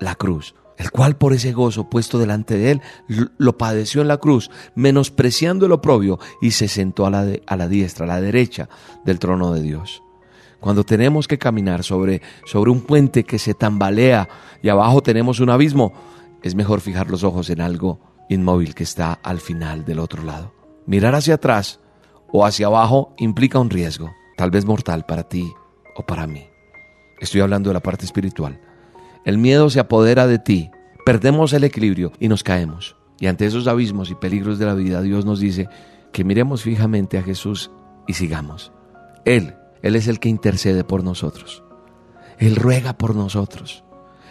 la 0.00 0.14
cruz, 0.14 0.54
el 0.78 0.90
cual 0.90 1.18
por 1.18 1.34
ese 1.34 1.52
gozo 1.52 1.90
puesto 1.90 2.18
delante 2.18 2.56
de 2.56 2.70
él 2.70 2.80
lo 3.36 3.58
padeció 3.58 4.00
en 4.00 4.08
la 4.08 4.16
cruz, 4.16 4.50
menospreciando 4.74 5.66
el 5.66 5.72
oprobio 5.72 6.18
y 6.40 6.52
se 6.52 6.68
sentó 6.68 7.04
a 7.04 7.10
la, 7.10 7.26
a 7.46 7.56
la 7.58 7.68
diestra, 7.68 8.06
a 8.06 8.08
la 8.08 8.22
derecha 8.22 8.70
del 9.04 9.18
trono 9.18 9.52
de 9.52 9.60
Dios. 9.60 10.03
Cuando 10.64 10.82
tenemos 10.82 11.28
que 11.28 11.36
caminar 11.36 11.84
sobre, 11.84 12.22
sobre 12.46 12.70
un 12.70 12.80
puente 12.80 13.24
que 13.24 13.38
se 13.38 13.52
tambalea 13.52 14.26
y 14.62 14.70
abajo 14.70 15.02
tenemos 15.02 15.38
un 15.40 15.50
abismo, 15.50 15.92
es 16.42 16.54
mejor 16.54 16.80
fijar 16.80 17.10
los 17.10 17.22
ojos 17.22 17.50
en 17.50 17.60
algo 17.60 18.00
inmóvil 18.30 18.74
que 18.74 18.84
está 18.84 19.12
al 19.12 19.40
final 19.40 19.84
del 19.84 19.98
otro 19.98 20.22
lado. 20.22 20.54
Mirar 20.86 21.14
hacia 21.14 21.34
atrás 21.34 21.80
o 22.32 22.46
hacia 22.46 22.68
abajo 22.68 23.14
implica 23.18 23.58
un 23.58 23.68
riesgo, 23.68 24.10
tal 24.38 24.50
vez 24.50 24.64
mortal 24.64 25.04
para 25.04 25.24
ti 25.24 25.52
o 25.96 26.06
para 26.06 26.26
mí. 26.26 26.46
Estoy 27.20 27.42
hablando 27.42 27.68
de 27.68 27.74
la 27.74 27.82
parte 27.82 28.06
espiritual. 28.06 28.58
El 29.26 29.36
miedo 29.36 29.68
se 29.68 29.80
apodera 29.80 30.26
de 30.26 30.38
ti, 30.38 30.70
perdemos 31.04 31.52
el 31.52 31.64
equilibrio 31.64 32.12
y 32.20 32.28
nos 32.28 32.42
caemos. 32.42 32.96
Y 33.20 33.26
ante 33.26 33.44
esos 33.44 33.66
abismos 33.66 34.10
y 34.10 34.14
peligros 34.14 34.58
de 34.58 34.64
la 34.64 34.72
vida, 34.72 35.02
Dios 35.02 35.26
nos 35.26 35.40
dice 35.40 35.68
que 36.10 36.24
miremos 36.24 36.62
fijamente 36.62 37.18
a 37.18 37.22
Jesús 37.22 37.70
y 38.06 38.14
sigamos. 38.14 38.72
Él, 39.26 39.56
Él 39.84 39.94
es 39.94 40.08
el 40.08 40.18
que 40.18 40.28
intercede 40.28 40.82
por 40.82 41.04
nosotros. 41.04 41.62
Él 42.38 42.56
ruega 42.56 42.98
por 42.98 43.14
nosotros. 43.14 43.84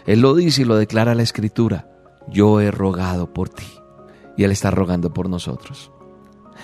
Él 0.05 0.19
lo 0.19 0.35
dice 0.35 0.63
y 0.63 0.65
lo 0.65 0.75
declara 0.75 1.15
la 1.15 1.23
Escritura 1.23 1.87
yo 2.27 2.61
he 2.61 2.71
rogado 2.71 3.33
por 3.33 3.49
ti. 3.49 3.67
Y 4.37 4.43
Él 4.43 4.51
está 4.51 4.71
rogando 4.71 5.13
por 5.13 5.29
nosotros. 5.29 5.91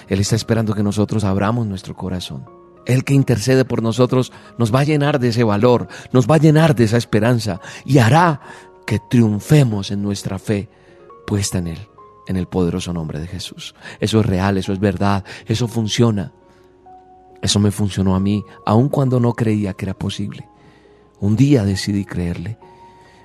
Él 0.08 0.20
está 0.20 0.36
esperando 0.36 0.74
que 0.74 0.84
nosotros 0.84 1.24
abramos 1.24 1.68
nuestro 1.68 1.96
corazón. 1.96 2.46
Él 2.86 3.04
que 3.04 3.14
intercede 3.14 3.66
por 3.66 3.84
nosotros 3.84 4.32
nos 4.58 4.74
va 4.74 4.80
a 4.80 4.86
llenar 4.86 5.20
de 5.20 5.30
ese 5.30 5.44
valor, 5.44 5.88
nos 6.12 6.28
va 6.28 6.36
a 6.36 6.40
llenar 6.40 6.76
de 6.76 6.86
esa 6.86 6.98
esperanza 6.98 7.60
y 7.86 8.00
hará 8.00 8.42
que 8.88 9.00
triunfemos 9.10 9.92
en 9.92 10.02
nuestra 10.02 10.40
fe 10.40 10.70
puesta 11.28 11.60
en 11.60 11.68
Él, 11.68 11.80
en 12.28 12.38
el 12.38 12.48
poderoso 12.48 12.92
nombre 12.94 13.20
de 13.20 13.28
Jesús. 13.28 13.76
Eso 14.00 14.22
es 14.22 14.26
real, 14.26 14.58
eso 14.58 14.74
es 14.74 14.80
verdad, 14.80 15.24
eso 15.46 15.68
funciona. 15.68 16.34
Eso 17.42 17.60
me 17.60 17.72
funcionó 17.72 18.16
a 18.16 18.20
mí, 18.20 18.44
aun 18.66 18.90
cuando 18.90 19.20
no 19.20 19.34
creía 19.34 19.74
que 19.74 19.86
era 19.86 19.94
posible. 19.94 20.48
Un 21.20 21.36
día 21.36 21.64
decidí 21.64 22.06
creerle 22.06 22.58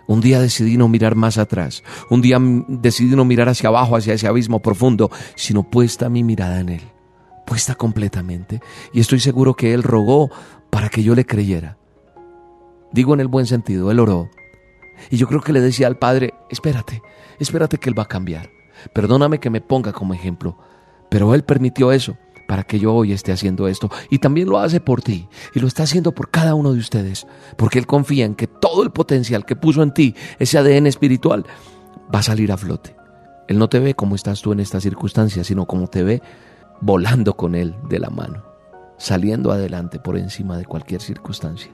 un 0.07 0.21
día 0.21 0.41
decidí 0.41 0.77
no 0.77 0.89
mirar 0.89 1.15
más 1.15 1.39
atrás. 1.39 1.83
Un 2.11 2.21
día 2.21 2.39
decidí 2.69 3.17
no 3.17 3.25
mirar 3.25 3.49
hacia 3.49 3.69
abajo, 3.69 3.97
hacia 3.97 4.15
ese 4.15 4.27
abismo 4.27 4.61
profundo, 4.61 5.11
sino 5.35 5.63
puesta 5.63 6.09
mi 6.09 6.23
mirada 6.23 6.61
en 6.61 6.69
Él. 6.69 6.83
Puesta 7.47 7.75
completamente. 7.75 8.61
Y 8.93 9.01
estoy 9.01 9.21
seguro 9.21 9.55
que 9.55 9.73
Él 9.73 9.83
rogó 9.83 10.31
para 10.71 10.89
que 10.89 11.03
yo 11.03 11.15
le 11.15 11.25
creyera. 11.25 11.79
Digo 12.93 13.15
en 13.15 13.21
el 13.21 13.29
buen 13.29 13.47
sentido, 13.47 13.91
Él 13.91 14.01
oró. 14.01 14.29
Y 15.11 15.17
yo 15.17 15.27
creo 15.27 15.41
que 15.41 15.53
le 15.53 15.61
decía 15.61 15.87
al 15.87 15.99
Padre, 15.99 16.35
espérate, 16.51 17.03
espérate 17.39 17.79
que 17.79 17.89
Él 17.89 17.99
va 17.99 18.05
a 18.05 18.09
cambiar. 18.09 18.51
Perdóname 18.93 19.41
que 19.41 19.51
me 19.51 19.61
ponga 19.61 19.93
como 19.93 20.15
ejemplo. 20.15 20.59
Pero 21.09 21.35
Él 21.35 21.45
permitió 21.45 21.93
eso 21.93 22.17
para 22.47 22.65
que 22.65 22.79
yo 22.79 22.95
hoy 22.95 23.13
esté 23.13 23.33
haciendo 23.33 23.69
esto. 23.69 23.91
Y 24.11 24.19
también 24.19 24.49
lo 24.49 24.59
hace 24.59 24.81
por 24.81 25.03
ti. 25.03 25.29
Y 25.55 25.61
lo 25.61 25.67
está 25.67 25.85
haciendo 25.85 26.13
por 26.13 26.31
cada 26.31 26.55
uno 26.55 26.73
de 26.73 26.79
ustedes. 26.79 27.27
Porque 27.57 27.79
Él 27.79 27.87
confía 27.87 28.25
en 28.25 28.35
que 28.35 28.47
todo 28.47 28.83
el 28.83 28.91
potencial 28.91 29.45
que 29.45 29.57
puso 29.57 29.83
en 29.83 29.93
ti, 29.93 30.15
ese 30.39 30.59
ADN 30.59 30.87
espiritual, 30.87 31.45
va 32.15 32.21
a 32.21 32.23
salir 32.23 32.53
a 32.53 32.57
flote. 32.57 32.97
Él 33.49 33.59
no 33.59 33.69
te 33.69 33.79
ve 33.79 33.95
como 33.95 34.15
estás 34.15 34.41
tú 34.41 34.53
en 34.53 34.61
esta 34.61 34.81
circunstancia, 34.81 35.45
sino 35.45 35.67
como 35.67 35.89
te 35.89 36.03
ve 36.03 36.23
volando 36.81 37.37
con 37.37 37.55
Él 37.55 37.75
de 37.89 37.99
la 37.99 38.11
mano, 38.11 38.45
saliendo 38.99 39.53
adelante 39.53 39.99
por 39.99 40.17
encima 40.17 40.57
de 40.57 40.65
cualquier 40.65 41.01
circunstancia. 41.01 41.73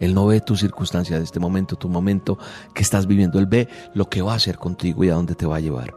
Él 0.00 0.14
no 0.14 0.26
ve 0.26 0.40
tu 0.40 0.56
circunstancia 0.56 1.18
de 1.18 1.24
este 1.24 1.40
momento, 1.40 1.76
tu 1.76 1.88
momento 1.88 2.38
que 2.74 2.82
estás 2.82 3.06
viviendo. 3.06 3.38
Él 3.38 3.46
ve 3.46 3.68
lo 3.94 4.08
que 4.10 4.22
va 4.22 4.32
a 4.32 4.36
hacer 4.36 4.58
contigo 4.58 5.04
y 5.04 5.08
a 5.08 5.14
dónde 5.14 5.34
te 5.34 5.46
va 5.46 5.56
a 5.56 5.60
llevar. 5.60 5.94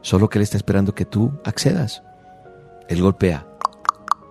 Solo 0.00 0.28
que 0.28 0.38
Él 0.38 0.42
está 0.42 0.56
esperando 0.56 0.94
que 0.94 1.04
tú 1.04 1.32
accedas. 1.44 2.02
Él 2.88 3.02
golpea. 3.02 3.46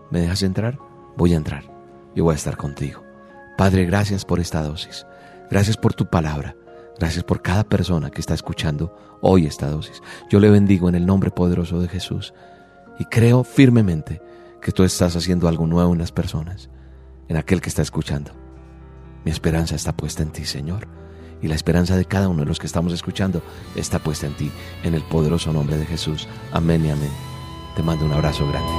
¿Me 0.09 0.21
dejas 0.21 0.41
entrar? 0.43 0.79
Voy 1.15 1.33
a 1.33 1.37
entrar. 1.37 1.63
Yo 2.15 2.23
voy 2.23 2.33
a 2.33 2.37
estar 2.37 2.57
contigo. 2.57 3.03
Padre, 3.57 3.85
gracias 3.85 4.25
por 4.25 4.39
esta 4.39 4.63
dosis. 4.63 5.05
Gracias 5.49 5.77
por 5.77 5.93
tu 5.93 6.09
palabra. 6.09 6.55
Gracias 6.99 7.23
por 7.23 7.41
cada 7.41 7.63
persona 7.63 8.09
que 8.09 8.21
está 8.21 8.33
escuchando 8.33 8.95
hoy 9.21 9.45
esta 9.45 9.69
dosis. 9.69 10.01
Yo 10.29 10.39
le 10.39 10.49
bendigo 10.49 10.89
en 10.89 10.95
el 10.95 11.05
nombre 11.05 11.29
poderoso 11.29 11.79
de 11.79 11.87
Jesús 11.87 12.33
y 12.99 13.05
creo 13.05 13.43
firmemente 13.43 14.21
que 14.61 14.71
tú 14.71 14.83
estás 14.83 15.15
haciendo 15.15 15.47
algo 15.47 15.67
nuevo 15.67 15.93
en 15.93 15.99
las 15.99 16.11
personas, 16.11 16.69
en 17.27 17.37
aquel 17.37 17.61
que 17.61 17.69
está 17.69 17.83
escuchando. 17.83 18.31
Mi 19.23 19.31
esperanza 19.31 19.75
está 19.75 19.95
puesta 19.95 20.23
en 20.23 20.31
ti, 20.31 20.45
Señor, 20.45 20.87
y 21.41 21.47
la 21.47 21.55
esperanza 21.55 21.95
de 21.95 22.05
cada 22.05 22.29
uno 22.29 22.39
de 22.39 22.47
los 22.47 22.57
que 22.57 22.65
estamos 22.65 22.93
escuchando 22.93 23.43
está 23.75 23.99
puesta 23.99 24.25
en 24.25 24.35
ti, 24.35 24.51
en 24.83 24.95
el 24.95 25.03
poderoso 25.03 25.53
nombre 25.53 25.77
de 25.77 25.85
Jesús. 25.85 26.27
Amén 26.51 26.85
y 26.85 26.89
amén. 26.89 27.26
Te 27.77 27.83
mando 27.83 28.05
un 28.05 28.11
abrazo 28.11 28.43
grande. 28.47 28.71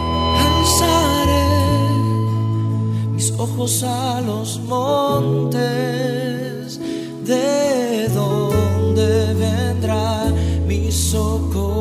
mis 3.12 3.30
ojos 3.38 3.84
a 3.84 4.20
los 4.20 4.58
montes, 4.58 5.60
de 7.24 8.08
donde 8.08 9.34
vendrá 9.34 10.24
mi 10.66 10.90
socorro, 10.90 11.77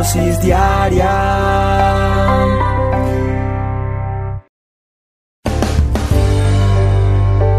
dosis 0.00 0.40
diaria. 0.40 1.14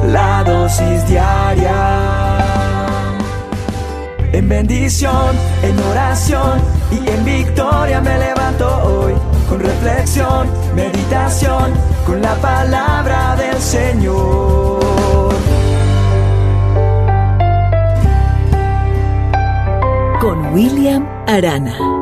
La 0.07 0.43
dosis 0.43 1.05
diaria. 1.07 1.79
En 4.33 4.49
bendición, 4.49 5.35
en 5.61 5.79
oración 5.91 6.59
y 6.89 7.07
en 7.07 7.25
victoria 7.25 8.01
me 8.01 8.17
levanto 8.17 8.65
hoy. 8.89 9.13
Con 9.47 9.59
reflexión, 9.59 10.49
meditación, 10.73 11.71
con 12.07 12.23
la 12.23 12.33
palabra 12.35 13.35
del 13.35 13.59
Señor. 13.61 14.81
Con 20.19 20.53
William 20.55 21.05
Arana. 21.27 22.00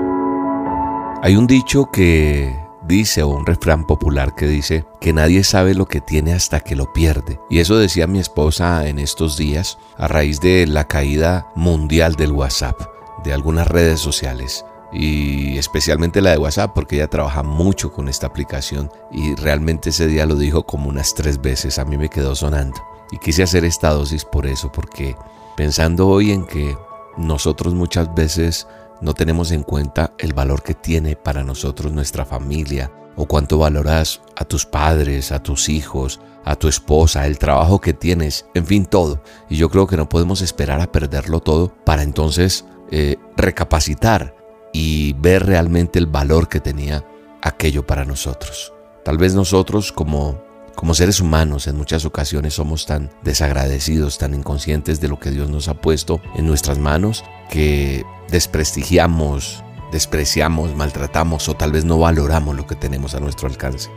Hay 1.21 1.35
un 1.35 1.47
dicho 1.47 1.91
que 1.91 2.57
dice, 2.87 3.23
o 3.23 3.27
un 3.27 3.45
refrán 3.45 3.85
popular 3.85 4.35
que 4.35 4.47
dice, 4.47 4.85
que 5.01 5.11
nadie 5.11 5.43
sabe 5.43 5.75
lo 5.75 5.85
que 5.85 5.99
tiene 5.99 6.31
hasta 6.31 6.61
que 6.61 6.77
lo 6.77 6.93
pierde. 6.93 7.41
Y 7.49 7.59
eso 7.59 7.77
decía 7.77 8.07
mi 8.07 8.19
esposa 8.19 8.87
en 8.87 8.99
estos 8.99 9.35
días, 9.35 9.77
a 9.97 10.07
raíz 10.07 10.39
de 10.39 10.65
la 10.65 10.87
caída 10.87 11.51
mundial 11.55 12.15
del 12.15 12.31
WhatsApp, 12.31 12.79
de 13.25 13.33
algunas 13.33 13.67
redes 13.67 13.99
sociales. 13.99 14.63
Y 14.93 15.57
especialmente 15.57 16.21
la 16.21 16.31
de 16.31 16.37
WhatsApp, 16.37 16.71
porque 16.73 16.95
ella 16.95 17.09
trabaja 17.09 17.43
mucho 17.43 17.91
con 17.91 18.07
esta 18.07 18.27
aplicación. 18.27 18.89
Y 19.11 19.35
realmente 19.35 19.89
ese 19.89 20.07
día 20.07 20.25
lo 20.25 20.35
dijo 20.35 20.63
como 20.63 20.87
unas 20.87 21.13
tres 21.15 21.41
veces, 21.41 21.79
a 21.79 21.85
mí 21.85 21.97
me 21.97 22.09
quedó 22.09 22.33
sonando. 22.33 22.81
Y 23.11 23.17
quise 23.17 23.43
hacer 23.43 23.65
esta 23.65 23.89
dosis 23.89 24.23
por 24.23 24.45
eso, 24.45 24.71
porque 24.71 25.17
pensando 25.57 26.07
hoy 26.07 26.31
en 26.31 26.45
que 26.45 26.77
nosotros 27.17 27.73
muchas 27.73 28.15
veces 28.15 28.67
no 29.01 29.13
tenemos 29.13 29.51
en 29.51 29.63
cuenta 29.63 30.13
el 30.17 30.33
valor 30.33 30.63
que 30.63 30.73
tiene 30.73 31.15
para 31.15 31.43
nosotros 31.43 31.91
nuestra 31.91 32.25
familia 32.25 32.91
o 33.15 33.25
cuánto 33.25 33.57
valoras 33.57 34.21
a 34.35 34.45
tus 34.45 34.65
padres, 34.65 35.31
a 35.31 35.43
tus 35.43 35.69
hijos, 35.69 36.19
a 36.45 36.55
tu 36.55 36.67
esposa, 36.67 37.27
el 37.27 37.37
trabajo 37.37 37.79
que 37.79 37.93
tienes, 37.93 38.45
en 38.53 38.65
fin, 38.65 38.85
todo. 38.85 39.21
Y 39.49 39.57
yo 39.57 39.69
creo 39.69 39.87
que 39.87 39.97
no 39.97 40.07
podemos 40.07 40.41
esperar 40.41 40.81
a 40.81 40.91
perderlo 40.91 41.39
todo 41.41 41.73
para 41.83 42.03
entonces 42.03 42.65
eh, 42.91 43.17
recapacitar 43.35 44.35
y 44.73 45.13
ver 45.13 45.45
realmente 45.45 45.99
el 45.99 46.07
valor 46.07 46.47
que 46.47 46.59
tenía 46.59 47.05
aquello 47.41 47.85
para 47.85 48.05
nosotros. 48.05 48.73
Tal 49.03 49.17
vez 49.17 49.35
nosotros 49.35 49.91
como 49.91 50.41
como 50.79 50.93
seres 50.93 51.19
humanos 51.19 51.67
en 51.67 51.75
muchas 51.75 52.05
ocasiones 52.05 52.53
somos 52.53 52.85
tan 52.85 53.11
desagradecidos, 53.21 54.17
tan 54.17 54.33
inconscientes 54.33 55.01
de 55.01 55.09
lo 55.09 55.19
que 55.19 55.29
Dios 55.29 55.49
nos 55.49 55.67
ha 55.67 55.73
puesto 55.73 56.21
en 56.35 56.47
nuestras 56.47 56.79
manos 56.79 57.25
que 57.49 58.05
desprestigiamos, 58.29 59.61
despreciamos, 59.91 60.77
maltratamos 60.77 61.49
o 61.49 61.55
tal 61.55 61.73
vez 61.73 61.83
no 61.83 61.99
valoramos 61.99 62.55
lo 62.55 62.65
que 62.65 62.75
tenemos 62.75 63.13
a 63.13 63.19
nuestro 63.19 63.49
alcance. 63.49 63.89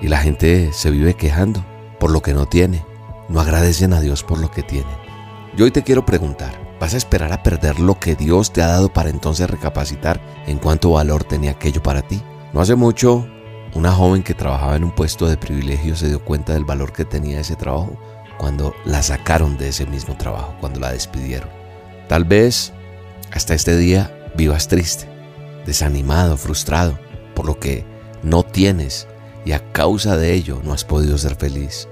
Y 0.00 0.06
la 0.06 0.18
gente 0.18 0.70
se 0.72 0.92
vive 0.92 1.14
quejando 1.14 1.66
por 1.98 2.12
lo 2.12 2.22
que 2.22 2.34
no 2.34 2.46
tiene, 2.46 2.84
no 3.28 3.40
agradecen 3.40 3.92
a 3.92 4.00
Dios 4.00 4.22
por 4.22 4.38
lo 4.38 4.48
que 4.52 4.62
tienen. 4.62 4.96
Yo 5.56 5.64
hoy 5.64 5.72
te 5.72 5.82
quiero 5.82 6.06
preguntar, 6.06 6.76
¿vas 6.78 6.94
a 6.94 6.98
esperar 6.98 7.32
a 7.32 7.42
perder 7.42 7.80
lo 7.80 7.98
que 7.98 8.14
Dios 8.14 8.52
te 8.52 8.62
ha 8.62 8.68
dado 8.68 8.92
para 8.92 9.10
entonces 9.10 9.50
recapacitar 9.50 10.20
en 10.46 10.58
cuánto 10.58 10.92
valor 10.92 11.24
tenía 11.24 11.50
aquello 11.50 11.82
para 11.82 12.02
ti? 12.02 12.22
No 12.52 12.60
hace 12.60 12.76
mucho 12.76 13.26
una 13.74 13.92
joven 13.92 14.22
que 14.22 14.34
trabajaba 14.34 14.76
en 14.76 14.84
un 14.84 14.94
puesto 14.94 15.26
de 15.26 15.36
privilegio 15.36 15.94
se 15.94 16.08
dio 16.08 16.24
cuenta 16.24 16.54
del 16.54 16.64
valor 16.64 16.92
que 16.92 17.04
tenía 17.04 17.40
ese 17.40 17.56
trabajo 17.56 17.98
cuando 18.38 18.74
la 18.84 19.02
sacaron 19.02 19.58
de 19.58 19.68
ese 19.68 19.84
mismo 19.84 20.16
trabajo, 20.16 20.54
cuando 20.60 20.80
la 20.80 20.92
despidieron. 20.92 21.50
Tal 22.08 22.24
vez 22.24 22.72
hasta 23.32 23.54
este 23.54 23.76
día 23.76 24.30
vivas 24.36 24.68
triste, 24.68 25.06
desanimado, 25.66 26.36
frustrado 26.36 26.98
por 27.34 27.46
lo 27.46 27.58
que 27.58 27.84
no 28.22 28.42
tienes 28.42 29.06
y 29.44 29.52
a 29.52 29.72
causa 29.72 30.16
de 30.16 30.32
ello 30.32 30.60
no 30.64 30.72
has 30.72 30.84
podido 30.84 31.18
ser 31.18 31.36
feliz. 31.36 31.88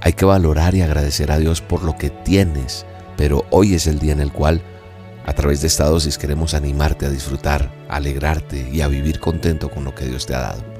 Hay 0.00 0.12
que 0.12 0.26
valorar 0.26 0.74
y 0.74 0.82
agradecer 0.82 1.32
a 1.32 1.38
Dios 1.38 1.62
por 1.62 1.82
lo 1.82 1.96
que 1.96 2.10
tienes, 2.10 2.84
pero 3.16 3.46
hoy 3.50 3.74
es 3.74 3.86
el 3.86 3.98
día 3.98 4.12
en 4.12 4.20
el 4.20 4.32
cual 4.32 4.62
a 5.24 5.32
través 5.32 5.62
de 5.62 5.68
esta 5.68 5.86
dosis 5.86 6.18
queremos 6.18 6.52
animarte 6.52 7.06
a 7.06 7.10
disfrutar, 7.10 7.72
a 7.88 7.96
alegrarte 7.96 8.68
y 8.70 8.82
a 8.82 8.88
vivir 8.88 9.20
contento 9.20 9.70
con 9.70 9.84
lo 9.84 9.94
que 9.94 10.04
Dios 10.04 10.26
te 10.26 10.34
ha 10.34 10.40
dado. 10.40 10.73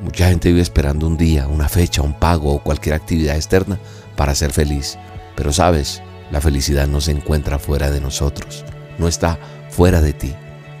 Mucha 0.00 0.28
gente 0.28 0.48
vive 0.48 0.60
esperando 0.60 1.06
un 1.06 1.16
día, 1.16 1.46
una 1.48 1.68
fecha, 1.68 2.02
un 2.02 2.12
pago 2.12 2.52
o 2.52 2.62
cualquier 2.62 2.94
actividad 2.94 3.36
externa 3.36 3.78
para 4.14 4.34
ser 4.34 4.52
feliz. 4.52 4.98
Pero 5.34 5.52
sabes, 5.52 6.02
la 6.30 6.40
felicidad 6.40 6.86
no 6.86 7.00
se 7.00 7.12
encuentra 7.12 7.58
fuera 7.58 7.90
de 7.90 8.00
nosotros, 8.00 8.64
no 8.98 9.08
está 9.08 9.38
fuera 9.70 10.02
de 10.02 10.12
ti, 10.12 10.34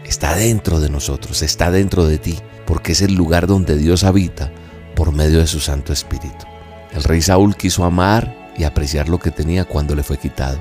está 0.04 0.34
dentro 0.34 0.80
de 0.80 0.90
nosotros, 0.90 1.42
está 1.42 1.70
dentro 1.70 2.06
de 2.06 2.18
ti, 2.18 2.38
porque 2.66 2.92
es 2.92 3.02
el 3.02 3.14
lugar 3.14 3.46
donde 3.46 3.76
Dios 3.76 4.04
habita 4.04 4.50
por 4.94 5.12
medio 5.12 5.38
de 5.38 5.46
su 5.46 5.60
Santo 5.60 5.92
Espíritu. 5.92 6.46
El 6.92 7.02
rey 7.02 7.22
Saúl 7.22 7.56
quiso 7.56 7.84
amar 7.84 8.52
y 8.56 8.64
apreciar 8.64 9.08
lo 9.08 9.18
que 9.18 9.30
tenía 9.30 9.64
cuando 9.64 9.94
le 9.94 10.02
fue 10.02 10.18
quitado. 10.18 10.58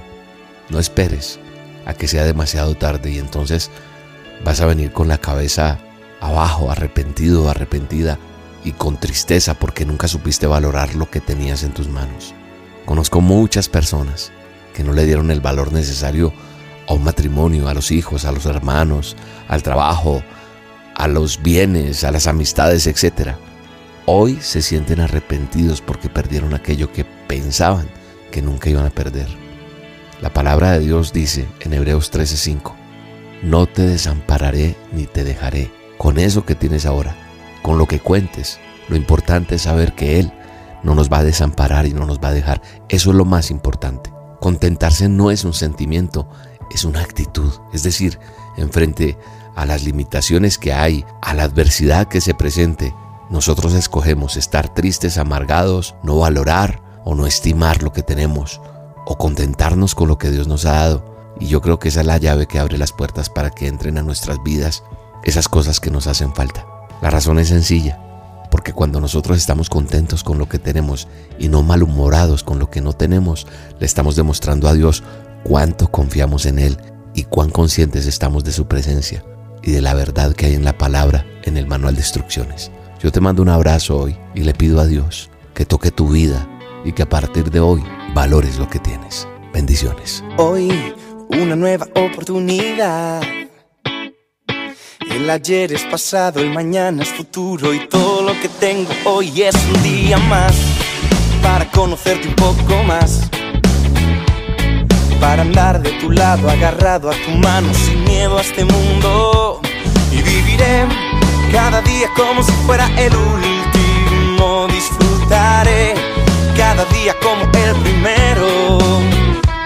No 0.70 0.80
esperes 0.80 1.40
a 1.86 1.94
que 1.94 2.08
sea 2.08 2.26
demasiado 2.26 2.76
tarde 2.76 3.12
y 3.12 3.20
entonces 3.20 3.70
vas 4.44 4.62
a 4.62 4.66
venir 4.66 4.92
con 4.92 5.08
la 5.08 5.18
cabeza 5.18 5.80
abajo, 6.20 6.72
arrepentido, 6.72 7.50
arrepentida 7.50 8.18
y 8.66 8.74
con 8.74 8.98
tristeza 8.98 9.54
porque 9.54 9.86
nunca 9.86 10.10
supiste 10.10 10.48
valorar 10.48 10.96
lo 10.96 11.10
que 11.10 11.22
tenías 11.22 11.64
en 11.64 11.72
tus 11.72 11.88
manos. 11.88 12.34
Conozco 12.86 13.22
muchas 13.22 13.70
personas 13.70 14.32
que 14.74 14.84
no 14.84 14.92
le 14.92 15.06
dieron 15.06 15.32
el 15.32 15.40
valor 15.40 15.72
necesario 15.72 16.34
a 16.88 16.94
un 16.94 17.04
matrimonio, 17.04 17.70
a 17.70 17.74
los 17.74 17.92
hijos, 17.92 18.26
a 18.26 18.32
los 18.32 18.46
hermanos, 18.46 19.16
al 19.48 19.64
trabajo, 19.64 20.22
a 20.96 21.08
los 21.08 21.42
bienes, 21.42 22.04
a 22.04 22.12
las 22.12 22.28
amistades, 22.28 22.88
etc. 22.88 23.36
Hoy 24.06 24.40
se 24.42 24.62
sienten 24.62 25.00
arrepentidos 25.00 25.82
porque 25.82 26.10
perdieron 26.10 26.54
aquello 26.54 26.92
que 26.92 27.06
pensaban 27.06 27.88
que 28.32 28.42
nunca 28.42 28.70
iban 28.70 28.86
a 28.86 28.90
perder. 28.90 29.28
La 30.22 30.34
palabra 30.34 30.72
de 30.72 30.80
Dios 30.80 31.14
dice 31.14 31.48
en 31.62 31.74
Hebreos 31.74 32.12
13:5, 32.12 32.74
no 33.44 33.68
te 33.68 33.84
desampararé 33.84 34.76
ni 34.92 35.06
te 35.06 35.24
dejaré 35.24 35.72
con 35.98 36.18
eso 36.18 36.46
que 36.46 36.56
tienes 36.56 36.86
ahora, 36.86 37.16
con 37.66 37.80
lo 37.80 37.88
que 37.88 38.00
cuentes. 38.00 38.60
Lo 38.90 38.96
importante 38.96 39.56
es 39.56 39.64
saber 39.64 39.96
que 39.96 40.20
Él 40.20 40.32
no 40.84 40.94
nos 40.94 41.12
va 41.12 41.18
a 41.18 41.24
desamparar 41.24 41.88
y 41.88 41.94
no 41.96 42.06
nos 42.06 42.20
va 42.20 42.28
a 42.28 42.34
dejar. 42.34 42.62
Eso 42.90 43.10
es 43.10 43.16
lo 43.16 43.26
más 43.26 43.50
importante. 43.50 44.14
Contentarse 44.40 45.10
no 45.10 45.32
es 45.32 45.44
un 45.46 45.54
sentimiento, 45.56 46.30
es 46.70 46.86
una 46.86 47.02
actitud. 47.02 47.52
Es 47.74 47.82
decir, 47.82 48.20
enfrente 48.56 49.18
a 49.56 49.66
las 49.66 49.84
limitaciones 49.84 50.60
que 50.60 50.74
hay, 50.74 51.06
a 51.24 51.34
la 51.34 51.42
adversidad 51.42 52.08
que 52.08 52.22
se 52.22 52.36
presente, 52.36 52.94
nosotros 53.32 53.74
escogemos 53.74 54.38
estar 54.38 54.72
tristes, 54.72 55.18
amargados, 55.18 55.96
no 56.04 56.20
valorar 56.20 56.84
o 57.04 57.16
no 57.16 57.26
estimar 57.26 57.82
lo 57.82 57.92
que 57.92 58.04
tenemos, 58.04 58.62
o 59.08 59.18
contentarnos 59.18 59.96
con 59.96 60.08
lo 60.08 60.20
que 60.20 60.30
Dios 60.30 60.48
nos 60.48 60.68
ha 60.68 60.74
dado. 60.74 61.34
Y 61.40 61.48
yo 61.48 61.62
creo 61.62 61.80
que 61.80 61.88
esa 61.88 62.02
es 62.02 62.06
la 62.06 62.20
llave 62.20 62.46
que 62.46 62.60
abre 62.60 62.78
las 62.78 62.92
puertas 62.92 63.32
para 63.32 63.50
que 63.50 63.66
entren 63.68 63.98
a 63.98 64.04
nuestras 64.04 64.44
vidas 64.44 64.84
esas 65.24 65.50
cosas 65.50 65.80
que 65.80 65.90
nos 65.90 66.06
hacen 66.06 66.32
falta. 66.36 66.75
La 67.02 67.10
razón 67.10 67.40
es 67.40 67.50
sencilla, 67.50 68.00
porque 68.50 68.74
cuando 68.74 69.02
nosotros 69.02 69.38
estamos 69.38 69.70
contentos 69.70 70.24
con 70.24 70.38
lo 70.38 70.48
que 70.48 70.60
tenemos 70.60 71.08
y 71.38 71.50
no 71.50 71.64
malhumorados 71.64 72.44
con 72.44 72.60
lo 72.60 72.70
que 72.70 72.82
no 72.82 72.94
tenemos, 72.94 73.48
le 73.80 73.86
estamos 73.86 74.16
demostrando 74.16 74.68
a 74.68 74.74
Dios 74.74 75.04
cuánto 75.44 75.92
confiamos 75.92 76.46
en 76.46 76.60
Él 76.60 76.78
y 77.14 77.24
cuán 77.24 77.50
conscientes 77.50 78.06
estamos 78.06 78.44
de 78.44 78.52
su 78.52 78.68
presencia 78.68 79.24
y 79.62 79.72
de 79.72 79.82
la 79.82 79.94
verdad 79.94 80.34
que 80.34 80.46
hay 80.46 80.54
en 80.54 80.64
la 80.64 80.78
palabra 80.78 81.26
en 81.44 81.58
el 81.58 81.68
manual 81.68 81.96
de 81.96 82.02
instrucciones. 82.02 82.72
Yo 83.02 83.12
te 83.12 83.22
mando 83.22 83.42
un 83.42 83.50
abrazo 83.50 83.98
hoy 83.98 84.18
y 84.34 84.44
le 84.44 84.54
pido 84.54 84.80
a 84.80 84.86
Dios 84.86 85.30
que 85.54 85.66
toque 85.66 85.92
tu 85.92 86.10
vida 86.10 86.48
y 86.84 86.94
que 86.94 87.04
a 87.04 87.10
partir 87.10 87.52
de 87.52 87.60
hoy 87.60 87.84
valores 88.14 88.58
lo 88.58 88.70
que 88.70 88.80
tienes. 88.80 89.28
Bendiciones. 89.54 90.24
Hoy 90.38 90.94
una 91.30 91.56
nueva 91.56 91.88
oportunidad. 91.96 93.22
El 95.10 95.30
ayer 95.30 95.72
es 95.72 95.84
pasado, 95.84 96.40
el 96.40 96.50
mañana 96.50 97.04
es 97.04 97.10
futuro 97.10 97.74
y 97.74 97.88
todo 97.88 98.22
lo 98.22 98.40
que 98.42 98.50
tengo 98.50 98.90
hoy 99.06 99.42
es 99.42 99.56
un 99.74 99.84
día 99.84 100.18
más 100.18 100.56
para 101.42 101.70
conocerte 101.72 102.28
un 102.28 102.36
poco 102.36 102.84
más. 102.84 103.30
Para 105.20 105.44
andar 105.44 105.82
de 105.82 105.92
tu 106.00 106.12
lado, 106.12 106.50
agarrado 106.50 107.10
a 107.10 107.14
tu 107.14 107.32
mano, 107.32 107.74
sin 107.74 108.04
miedo 108.04 108.38
a 108.38 108.42
este 108.42 108.66
mundo. 108.66 109.62
Y 110.12 110.22
viviré 110.22 110.86
cada 111.52 111.82
día 111.82 112.10
como 112.16 112.44
si 112.44 112.52
fuera 112.66 112.88
el 112.98 113.16
último. 113.16 114.68
Disfrutaré 114.68 115.94
cada 116.58 116.84
día 116.86 117.16
como 117.22 117.44
el 117.44 117.76
primero. 117.82 118.78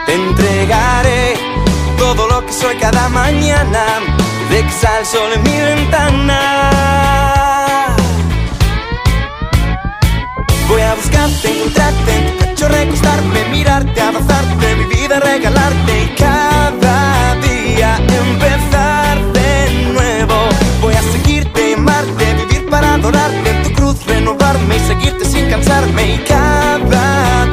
Te 0.06 0.14
entregaré 0.14 1.34
todo 1.98 2.28
lo 2.28 2.46
que 2.46 2.54
soy 2.54 2.76
cada 2.78 3.10
mañana. 3.10 4.29
De 4.50 4.64
que 4.64 4.72
sale 4.72 5.00
el 5.00 5.06
sol 5.06 5.32
en 5.36 5.44
mi 5.44 5.58
ventana. 5.60 6.40
Voy 10.68 10.82
a 10.82 10.96
buscarte, 10.96 11.52
encontrarte 11.56 12.12
en 12.18 12.56
tu 12.56 12.68
recostarme, 12.68 13.46
mirarte, 13.52 14.02
abrazarte, 14.02 14.76
mi 14.76 14.86
vida 14.86 15.20
regalarte 15.20 16.04
y 16.04 16.16
cada 16.16 17.36
día 17.36 17.98
empezar 17.98 19.18
de 19.34 19.92
nuevo. 19.94 20.36
Voy 20.82 20.96
a 20.96 21.02
seguirte, 21.04 21.76
amarte, 21.76 22.34
vivir 22.34 22.70
para 22.70 22.96
adorarte, 22.96 23.50
en 23.52 23.64
tu 23.64 23.74
cruz 23.74 24.04
renovarme 24.08 24.78
y 24.78 24.80
seguirte 24.80 25.26
sin 25.26 25.50
cansarme 25.50 26.16
y 26.16 26.18
cada 26.28 27.46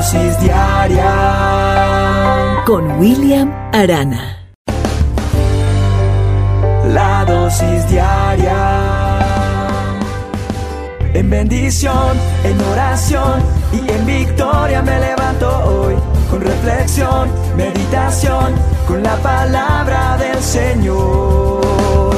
dosis 0.00 0.32
diaria. 0.40 1.12
Con 2.64 2.98
William 2.98 3.52
Arana. 3.70 4.38
La 6.88 7.26
dosis 7.26 7.86
diaria. 7.90 9.20
En 11.12 11.28
bendición, 11.28 12.16
en 12.44 12.58
oración 12.72 13.42
y 13.74 13.92
en 13.92 14.06
victoria 14.06 14.80
me 14.80 14.98
levanto 15.00 15.48
hoy. 15.68 15.94
Con 16.30 16.40
reflexión, 16.40 17.28
meditación, 17.54 18.54
con 18.88 19.02
la 19.02 19.16
palabra 19.16 20.16
del 20.16 20.40
Señor. 20.42 22.16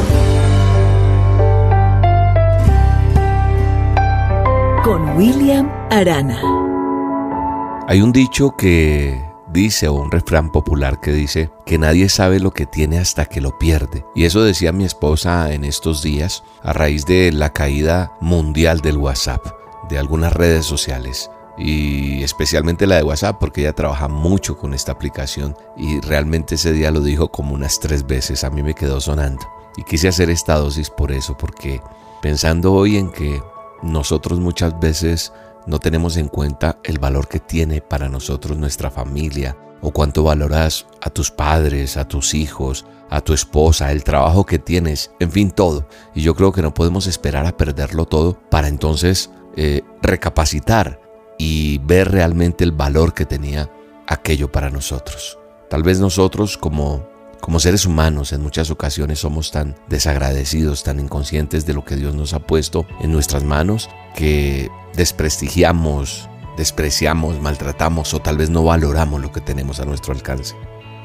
Con 4.85 5.17
William 5.17 5.69
Arana. 5.91 6.62
Hay 7.93 8.01
un 8.01 8.11
dicho 8.11 8.57
que 8.57 9.23
dice, 9.53 9.87
o 9.87 9.93
un 9.93 10.11
refrán 10.11 10.51
popular 10.51 10.99
que 10.99 11.13
dice, 11.13 11.51
que 11.67 11.77
nadie 11.77 12.09
sabe 12.09 12.41
lo 12.41 12.51
que 12.51 12.65
tiene 12.65 12.99
hasta 12.99 13.27
que 13.27 13.43
lo 13.43 13.59
pierde. 13.59 14.03
Y 14.15 14.25
eso 14.25 14.43
decía 14.43 14.73
mi 14.73 14.85
esposa 14.85 15.53
en 15.53 15.63
estos 15.63 16.03
días 16.03 16.43
a 16.63 16.73
raíz 16.73 17.05
de 17.05 17.31
la 17.33 17.53
caída 17.53 18.17
mundial 18.19 18.81
del 18.81 18.97
WhatsApp, 18.97 19.45
de 19.91 19.99
algunas 19.99 20.33
redes 20.33 20.65
sociales. 20.65 21.31
Y 21.59 22.23
especialmente 22.23 22.87
la 22.87 22.97
de 22.97 23.03
WhatsApp 23.03 23.37
porque 23.39 23.61
ella 23.61 23.75
trabaja 23.75 24.09
mucho 24.09 24.57
con 24.57 24.73
esta 24.73 24.93
aplicación 24.93 25.55
y 25.77 26.01
realmente 26.01 26.55
ese 26.55 26.73
día 26.73 26.91
lo 26.91 27.03
dijo 27.03 27.31
como 27.31 27.55
unas 27.55 27.79
tres 27.79 28.07
veces, 28.07 28.43
a 28.43 28.49
mí 28.49 28.63
me 28.63 28.73
quedó 28.73 29.03
sonando. 29.03 29.47
Y 29.77 29.83
quise 29.83 30.09
hacer 30.09 30.31
esta 30.31 30.55
dosis 30.55 30.89
por 30.89 31.13
eso, 31.13 31.37
porque 31.37 31.83
pensando 32.23 32.73
hoy 32.73 32.97
en 32.97 33.13
que 33.13 33.43
nosotros 33.83 34.41
muchas 34.41 34.81
veces 34.81 35.31
no 35.67 35.79
tenemos 35.79 36.17
en 36.17 36.29
cuenta 36.29 36.79
el 36.85 36.99
valor 36.99 37.29
que 37.29 37.41
tiene 37.41 37.81
para 37.81 38.09
nosotros 38.09 38.59
nuestra 38.59 38.91
familia 38.91 39.57
o 39.81 39.91
cuánto 39.91 40.23
valoras 40.23 40.87
a 41.01 41.11
tus 41.11 41.31
padres, 41.31 41.97
a 41.97 42.07
tus 42.07 42.35
hijos, 42.35 42.87
a 43.11 43.21
tu 43.21 43.35
esposa, 43.35 43.93
el 43.93 44.05
trabajo 44.05 44.47
que 44.47 44.59
tienes, 44.59 45.11
en 45.21 45.31
fin, 45.31 45.51
todo. 45.51 45.87
Y 46.15 46.23
yo 46.23 46.35
creo 46.35 46.53
que 46.53 46.63
no 46.63 46.73
podemos 46.73 47.07
esperar 47.07 47.47
a 47.47 47.57
perderlo 47.57 48.07
todo 48.07 48.39
para 48.49 48.69
entonces 48.69 49.31
eh, 49.57 49.83
recapacitar 50.01 51.01
y 51.39 51.79
ver 51.79 52.11
realmente 52.11 52.65
el 52.65 52.73
valor 52.73 53.13
que 53.13 53.27
tenía 53.27 53.71
aquello 54.07 54.51
para 54.51 54.71
nosotros. 54.71 55.39
Tal 55.69 55.83
vez 55.83 56.01
nosotros 56.01 56.57
como 56.57 57.11
como 57.43 57.59
seres 57.59 57.87
humanos 57.87 58.33
en 58.33 58.41
muchas 58.41 58.71
ocasiones 58.71 59.19
somos 59.19 59.51
tan 59.51 59.75
desagradecidos, 59.89 60.85
tan 60.85 61.01
inconscientes 61.01 61.67
de 61.67 61.75
lo 61.75 61.85
que 61.85 61.97
Dios 61.97 62.15
nos 62.15 62.35
ha 62.35 62.39
puesto 62.39 62.87
en 63.01 63.11
nuestras 63.11 63.43
manos 63.43 63.91
que 64.15 64.71
desprestigiamos, 64.95 66.29
despreciamos, 66.57 67.41
maltratamos 67.41 68.13
o 68.15 68.21
tal 68.21 68.37
vez 68.37 68.51
no 68.51 68.65
valoramos 68.65 69.21
lo 69.21 69.33
que 69.33 69.41
tenemos 69.41 69.81
a 69.81 69.85
nuestro 69.85 70.13
alcance. 70.13 70.55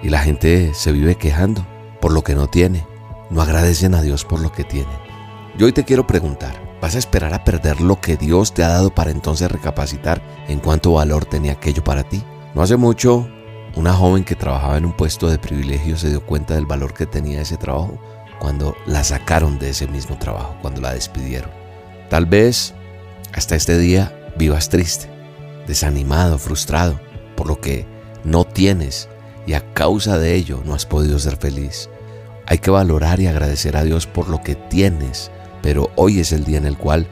Y 0.03 0.09
la 0.09 0.19
gente 0.19 0.73
se 0.73 0.91
vive 0.91 1.15
quejando 1.15 1.65
por 2.01 2.13
lo 2.13 2.23
que 2.23 2.35
no 2.35 2.47
tiene, 2.47 2.85
no 3.29 3.41
agradecen 3.41 3.95
a 3.95 4.01
Dios 4.01 4.25
por 4.25 4.39
lo 4.39 4.51
que 4.51 4.63
tienen. 4.63 4.95
Yo 5.57 5.65
hoy 5.65 5.73
te 5.73 5.85
quiero 5.85 6.05
preguntar, 6.05 6.77
¿vas 6.81 6.95
a 6.95 6.99
esperar 6.99 7.33
a 7.33 7.43
perder 7.43 7.81
lo 7.81 7.99
que 7.99 8.17
Dios 8.17 8.53
te 8.53 8.63
ha 8.63 8.67
dado 8.69 8.93
para 8.93 9.11
entonces 9.11 9.51
recapacitar 9.51 10.21
en 10.47 10.59
cuánto 10.59 10.93
valor 10.93 11.25
tenía 11.25 11.53
aquello 11.53 11.83
para 11.83 12.03
ti? 12.03 12.23
No 12.53 12.61
hace 12.61 12.77
mucho 12.77 13.27
una 13.75 13.93
joven 13.93 14.23
que 14.23 14.35
trabajaba 14.35 14.77
en 14.77 14.85
un 14.85 14.93
puesto 14.93 15.29
de 15.29 15.37
privilegio 15.37 15.97
se 15.97 16.09
dio 16.09 16.25
cuenta 16.25 16.55
del 16.55 16.65
valor 16.65 16.93
que 16.93 17.05
tenía 17.05 17.41
ese 17.41 17.57
trabajo 17.57 17.99
cuando 18.39 18.75
la 18.85 19.03
sacaron 19.03 19.59
de 19.59 19.69
ese 19.69 19.87
mismo 19.87 20.17
trabajo, 20.17 20.55
cuando 20.61 20.81
la 20.81 20.93
despidieron. 20.93 21.49
Tal 22.09 22.25
vez 22.25 22.73
hasta 23.37 23.55
este 23.55 23.77
día 23.77 24.11
vivas 24.35 24.69
triste, 24.69 25.07
desanimado, 25.67 26.39
frustrado 26.39 26.99
por 27.35 27.47
lo 27.47 27.61
que 27.61 27.85
no 28.23 28.45
tienes 28.45 29.09
y 29.45 29.53
a 29.53 29.73
causa 29.73 30.17
de 30.17 30.33
ello 30.33 30.63
no 30.65 30.73
has 30.73 30.87
podido 30.87 31.19
ser 31.19 31.37
feliz. 31.37 31.87
Hay 32.47 32.57
que 32.57 32.71
valorar 32.71 33.19
y 33.19 33.27
agradecer 33.27 33.77
a 33.77 33.83
Dios 33.83 34.07
por 34.07 34.27
lo 34.27 34.41
que 34.41 34.55
tienes, 34.55 35.29
pero 35.61 35.91
hoy 35.95 36.19
es 36.19 36.31
el 36.31 36.45
día 36.45 36.57
en 36.57 36.65
el 36.65 36.79
cual 36.79 37.07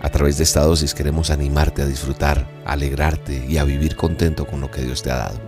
a 0.00 0.08
través 0.08 0.38
de 0.38 0.44
esta 0.44 0.62
dosis 0.62 0.94
queremos 0.94 1.28
animarte 1.28 1.82
a 1.82 1.86
disfrutar, 1.86 2.48
a 2.64 2.72
alegrarte 2.72 3.44
y 3.46 3.58
a 3.58 3.64
vivir 3.64 3.94
contento 3.94 4.46
con 4.46 4.62
lo 4.62 4.70
que 4.70 4.80
Dios 4.80 5.02
te 5.02 5.10
ha 5.10 5.16
dado. 5.16 5.38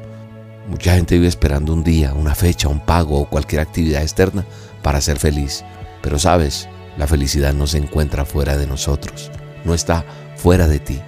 Mucha 0.69 0.97
gente 0.97 1.15
vive 1.15 1.29
esperando 1.29 1.73
un 1.73 1.83
día, 1.83 2.13
una 2.13 2.35
fecha, 2.35 2.69
un 2.69 2.85
pago 2.85 3.19
o 3.19 3.31
cualquier 3.31 3.63
actividad 3.63 4.03
externa 4.03 4.45
para 4.83 5.01
ser 5.01 5.19
feliz. 5.19 5.65
Pero 6.03 6.19
sabes, 6.19 6.69
la 6.99 7.07
felicidad 7.07 7.55
no 7.55 7.67
se 7.67 7.79
encuentra 7.79 8.27
fuera 8.27 8.59
de 8.59 8.67
nosotros, 8.67 9.31
no 9.65 9.75
está 9.75 10.05
fuera 10.37 10.69
de 10.69 10.79
ti. 10.79 11.01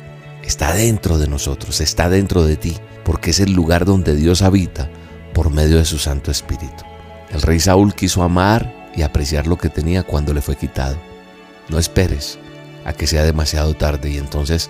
está 0.42 0.72
dentro 0.72 1.18
de 1.18 1.28
nosotros, 1.28 1.80
está 1.80 2.08
dentro 2.08 2.44
de 2.44 2.56
ti, 2.56 2.76
porque 3.04 3.30
es 3.30 3.38
el 3.40 3.52
lugar 3.52 3.84
donde 3.84 4.16
Dios 4.16 4.42
habita 4.42 4.90
por 5.32 5.50
medio 5.50 5.78
de 5.78 5.84
su 5.84 5.98
Santo 5.98 6.30
Espíritu. 6.30 6.84
El 7.30 7.42
rey 7.42 7.60
Saúl 7.60 7.94
quiso 7.94 8.22
amar 8.22 8.90
y 8.94 9.02
apreciar 9.02 9.46
lo 9.46 9.56
que 9.56 9.70
tenía 9.70 10.02
cuando 10.02 10.34
le 10.34 10.42
fue 10.42 10.56
quitado. 10.56 10.96
No 11.68 11.78
esperes 11.78 12.38
a 12.84 12.92
que 12.92 13.06
sea 13.06 13.24
demasiado 13.24 13.74
tarde 13.74 14.10
y 14.10 14.18
entonces 14.18 14.68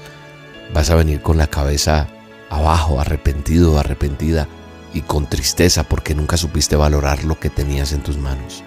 vas 0.75 0.90
a 0.90 0.95
venir 0.95 1.23
con 1.23 1.38
la 1.38 1.47
cabeza 1.47 2.09
abajo, 2.51 3.01
arrepentido 3.01 3.79
arrepentida 3.79 4.47
y 4.95 5.01
con 5.01 5.27
tristeza 5.27 5.85
porque 5.85 6.14
nunca 6.14 6.37
supiste 6.37 6.77
valorar 6.77 7.25
lo 7.25 7.40
que 7.40 7.51
tenías 7.51 7.92
en 7.92 8.03
tus 8.03 8.18
manos. 8.18 8.62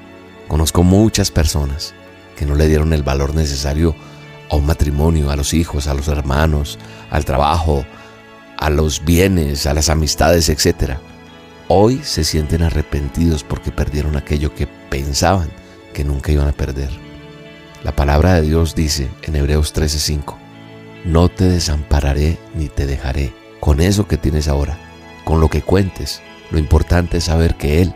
Conozco 0.48 0.84
muchas 0.84 1.32
personas 1.32 1.94
que 2.36 2.46
no 2.46 2.56
le 2.56 2.68
dieron 2.68 2.94
el 2.94 3.04
valor 3.04 3.36
necesario 3.36 3.96
a 4.50 4.56
un 4.56 4.66
matrimonio, 4.66 5.32
a 5.32 5.36
los 5.36 5.54
hijos, 5.54 5.88
a 5.88 5.94
los 5.94 6.08
hermanos, 6.08 6.78
al 7.10 7.26
trabajo, 7.26 7.86
a 8.58 8.70
los 8.70 9.04
bienes, 9.04 9.66
a 9.66 9.74
las 9.74 9.90
amistades, 9.90 10.50
etc. 10.50 10.98
Hoy 11.68 12.02
se 12.04 12.24
sienten 12.24 12.64
arrepentidos 12.64 13.44
porque 13.44 13.72
perdieron 13.72 14.16
aquello 14.16 14.54
que 14.54 14.68
pensaban 14.68 15.50
que 15.94 16.04
nunca 16.04 16.32
iban 16.32 16.48
a 16.48 16.54
perder. 16.54 16.90
La 17.84 17.96
palabra 17.96 18.36
de 18.36 18.42
Dios 18.42 18.76
dice 18.76 19.10
en 19.24 19.36
Hebreos 19.36 19.74
13:5, 19.74 20.36
no 21.06 21.30
te 21.30 21.46
desampararé 21.46 22.40
ni 22.56 22.68
te 22.68 22.86
dejaré 22.86 23.34
con 23.60 23.80
eso 23.80 24.08
que 24.08 24.18
tienes 24.18 24.48
ahora, 24.48 24.78
con 25.24 25.40
lo 25.40 25.50
que 25.50 25.62
cuentes. 25.62 26.22
Lo 26.52 26.60
importante 26.60 27.18
es 27.18 27.26
saber 27.26 27.56
que 27.56 27.82
Él 27.82 27.96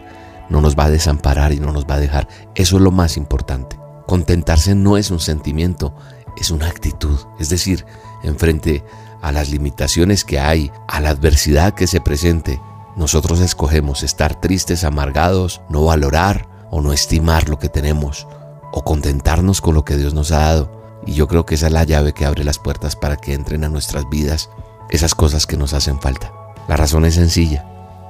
no 0.49 0.61
nos 0.61 0.77
va 0.77 0.85
a 0.85 0.89
desamparar 0.89 1.53
y 1.53 1.59
no 1.59 1.71
nos 1.71 1.85
va 1.85 1.95
a 1.95 1.99
dejar. 1.99 2.27
Eso 2.55 2.77
es 2.77 2.81
lo 2.81 2.91
más 2.91 3.17
importante. 3.17 3.79
Contentarse 4.07 4.73
no 4.73 4.97
es 4.97 5.11
un 5.11 5.19
sentimiento, 5.19 5.95
es 6.39 6.51
una 6.51 6.67
actitud. 6.67 7.17
Es 7.39 7.49
decir, 7.49 7.85
enfrente 8.23 8.83
a 9.21 9.31
las 9.31 9.49
limitaciones 9.49 10.23
que 10.23 10.39
hay, 10.39 10.71
a 10.87 10.99
la 10.99 11.09
adversidad 11.09 11.73
que 11.73 11.87
se 11.87 12.01
presente, 12.01 12.59
nosotros 12.95 13.39
escogemos 13.39 14.03
estar 14.03 14.39
tristes, 14.39 14.83
amargados, 14.83 15.61
no 15.69 15.85
valorar 15.85 16.47
o 16.71 16.81
no 16.81 16.93
estimar 16.93 17.49
lo 17.49 17.59
que 17.59 17.69
tenemos, 17.69 18.27
o 18.71 18.83
contentarnos 18.83 19.61
con 19.61 19.73
lo 19.75 19.85
que 19.85 19.97
Dios 19.97 20.13
nos 20.13 20.31
ha 20.31 20.39
dado. 20.39 20.99
Y 21.05 21.13
yo 21.13 21.27
creo 21.27 21.45
que 21.45 21.55
esa 21.55 21.67
es 21.67 21.73
la 21.73 21.83
llave 21.83 22.13
que 22.13 22.25
abre 22.25 22.43
las 22.43 22.59
puertas 22.59 22.95
para 22.95 23.17
que 23.17 23.33
entren 23.33 23.63
a 23.63 23.69
nuestras 23.69 24.09
vidas 24.09 24.49
esas 24.89 25.15
cosas 25.15 25.45
que 25.45 25.57
nos 25.57 25.73
hacen 25.73 25.99
falta. 25.99 26.31
La 26.67 26.77
razón 26.77 27.05
es 27.05 27.15
sencilla, 27.15 27.65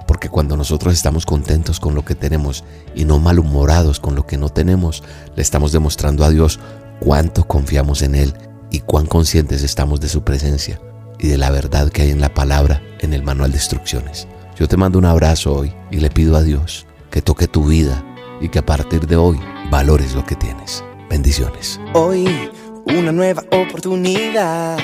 porque 0.07 0.29
cuando 0.29 0.57
nosotros 0.57 0.93
estamos 0.93 1.25
contentos 1.25 1.79
con 1.79 1.93
lo 1.93 2.03
que 2.03 2.15
tenemos 2.15 2.63
y 2.95 3.05
no 3.05 3.19
malhumorados 3.19 3.99
con 3.99 4.15
lo 4.15 4.25
que 4.25 4.37
no 4.37 4.49
tenemos, 4.49 5.03
le 5.35 5.41
estamos 5.41 5.71
demostrando 5.71 6.25
a 6.25 6.29
Dios 6.29 6.59
cuánto 6.99 7.45
confiamos 7.45 8.01
en 8.01 8.15
Él 8.15 8.33
y 8.71 8.79
cuán 8.81 9.05
conscientes 9.05 9.63
estamos 9.63 9.99
de 9.99 10.09
su 10.09 10.23
presencia 10.23 10.79
y 11.17 11.27
de 11.27 11.37
la 11.37 11.49
verdad 11.49 11.89
que 11.89 12.03
hay 12.03 12.11
en 12.11 12.21
la 12.21 12.33
palabra 12.33 12.81
en 12.99 13.13
el 13.13 13.23
manual 13.23 13.51
de 13.51 13.57
instrucciones. 13.57 14.27
Yo 14.57 14.67
te 14.67 14.77
mando 14.77 14.99
un 14.99 15.05
abrazo 15.05 15.53
hoy 15.53 15.73
y 15.91 15.97
le 15.97 16.09
pido 16.09 16.35
a 16.35 16.43
Dios 16.43 16.85
que 17.09 17.21
toque 17.21 17.47
tu 17.47 17.65
vida 17.65 18.03
y 18.41 18.49
que 18.49 18.59
a 18.59 18.65
partir 18.65 19.07
de 19.07 19.15
hoy 19.15 19.39
valores 19.69 20.13
lo 20.13 20.25
que 20.25 20.35
tienes. 20.35 20.83
Bendiciones. 21.09 21.79
Hoy 21.93 22.51
una 22.85 23.11
nueva 23.11 23.43
oportunidad. 23.51 24.77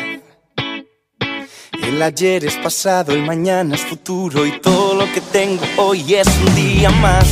El 1.82 2.02
ayer 2.02 2.46
es 2.46 2.56
pasado, 2.58 3.14
el 3.14 3.24
mañana 3.24 3.76
es 3.76 3.82
futuro 3.82 4.46
y 4.46 4.60
todo 4.60 4.96
lo 4.96 5.12
que 5.14 5.22
tengo 5.22 5.62
hoy 5.78 6.16
es 6.16 6.28
un 6.46 6.56
día 6.56 6.90
más 6.90 7.28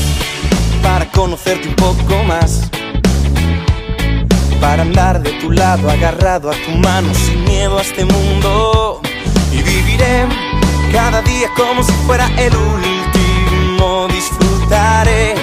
para 0.82 1.10
conocerte 1.12 1.70
un 1.70 1.76
poco 1.76 2.24
más 2.24 2.70
para 4.64 4.84
andar 4.84 5.22
de 5.22 5.32
tu 5.42 5.52
lado 5.52 5.90
agarrado 5.90 6.50
a 6.50 6.54
tu 6.54 6.72
mano 6.78 7.14
sin 7.14 7.44
miedo 7.44 7.78
a 7.78 7.82
este 7.82 8.06
mundo. 8.06 9.02
Y 9.52 9.62
viviré 9.62 10.26
cada 10.94 11.22
día 11.22 11.50
como 11.58 11.84
si 11.84 11.92
fuera 12.08 12.28
el 12.38 12.56
último. 12.56 14.08
Disfrutaré 14.08 15.36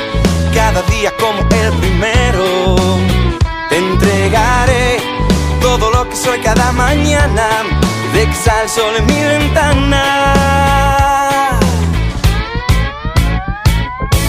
cada 0.54 0.80
día 0.94 1.12
como 1.20 1.38
el 1.42 1.72
primero. 1.74 2.76
Te 3.68 3.76
entregaré 3.76 4.96
todo 5.60 5.90
lo 5.90 6.08
que 6.08 6.16
soy 6.16 6.40
cada 6.40 6.72
mañana. 6.72 7.46
De 8.14 8.24
que 8.26 8.34
sale 8.34 8.70
el 8.88 8.96
en 9.00 9.06
mi 9.06 9.22
ventana. 9.22 10.04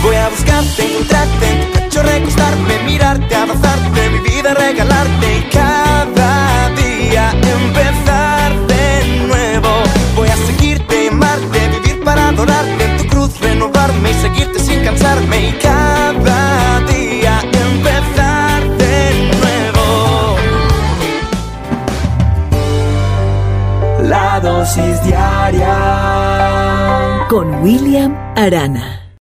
Voy 0.03 0.15
a 0.17 0.27
buscarte 0.27 0.85
encontrarte 0.85 1.80
pecho 1.91 2.03
recostarme 2.03 2.79
mirarte 2.85 3.35
abrazarte 3.35 4.09
mi 4.11 4.19
vida 4.19 4.53
regalarte 4.53 5.37
y 5.39 5.43
cada 5.49 6.69
día 6.69 7.31
empezar 7.31 8.53
de 8.67 9.25
nuevo. 9.27 9.69
Voy 10.15 10.29
a 10.29 10.37
seguirte, 10.37 11.09
amarte, 11.09 11.67
vivir 11.67 12.03
para 12.03 12.29
adorarte 12.29 12.85
en 12.85 12.97
tu 12.97 13.07
cruz, 13.07 13.39
renovarme 13.41 14.11
y 14.11 14.13
seguirte 14.13 14.59
sin 14.59 14.83
cansarme 14.83 15.49
y 15.49 15.51
cada 15.53 16.79
día 16.81 17.41
empezar 17.41 18.61
de 18.77 19.31
nuevo. 19.39 20.37
La 24.03 24.39
dosis 24.39 25.03
diaria 25.03 25.75
con 27.27 27.61
William 27.61 28.15
Arana. 28.35 29.00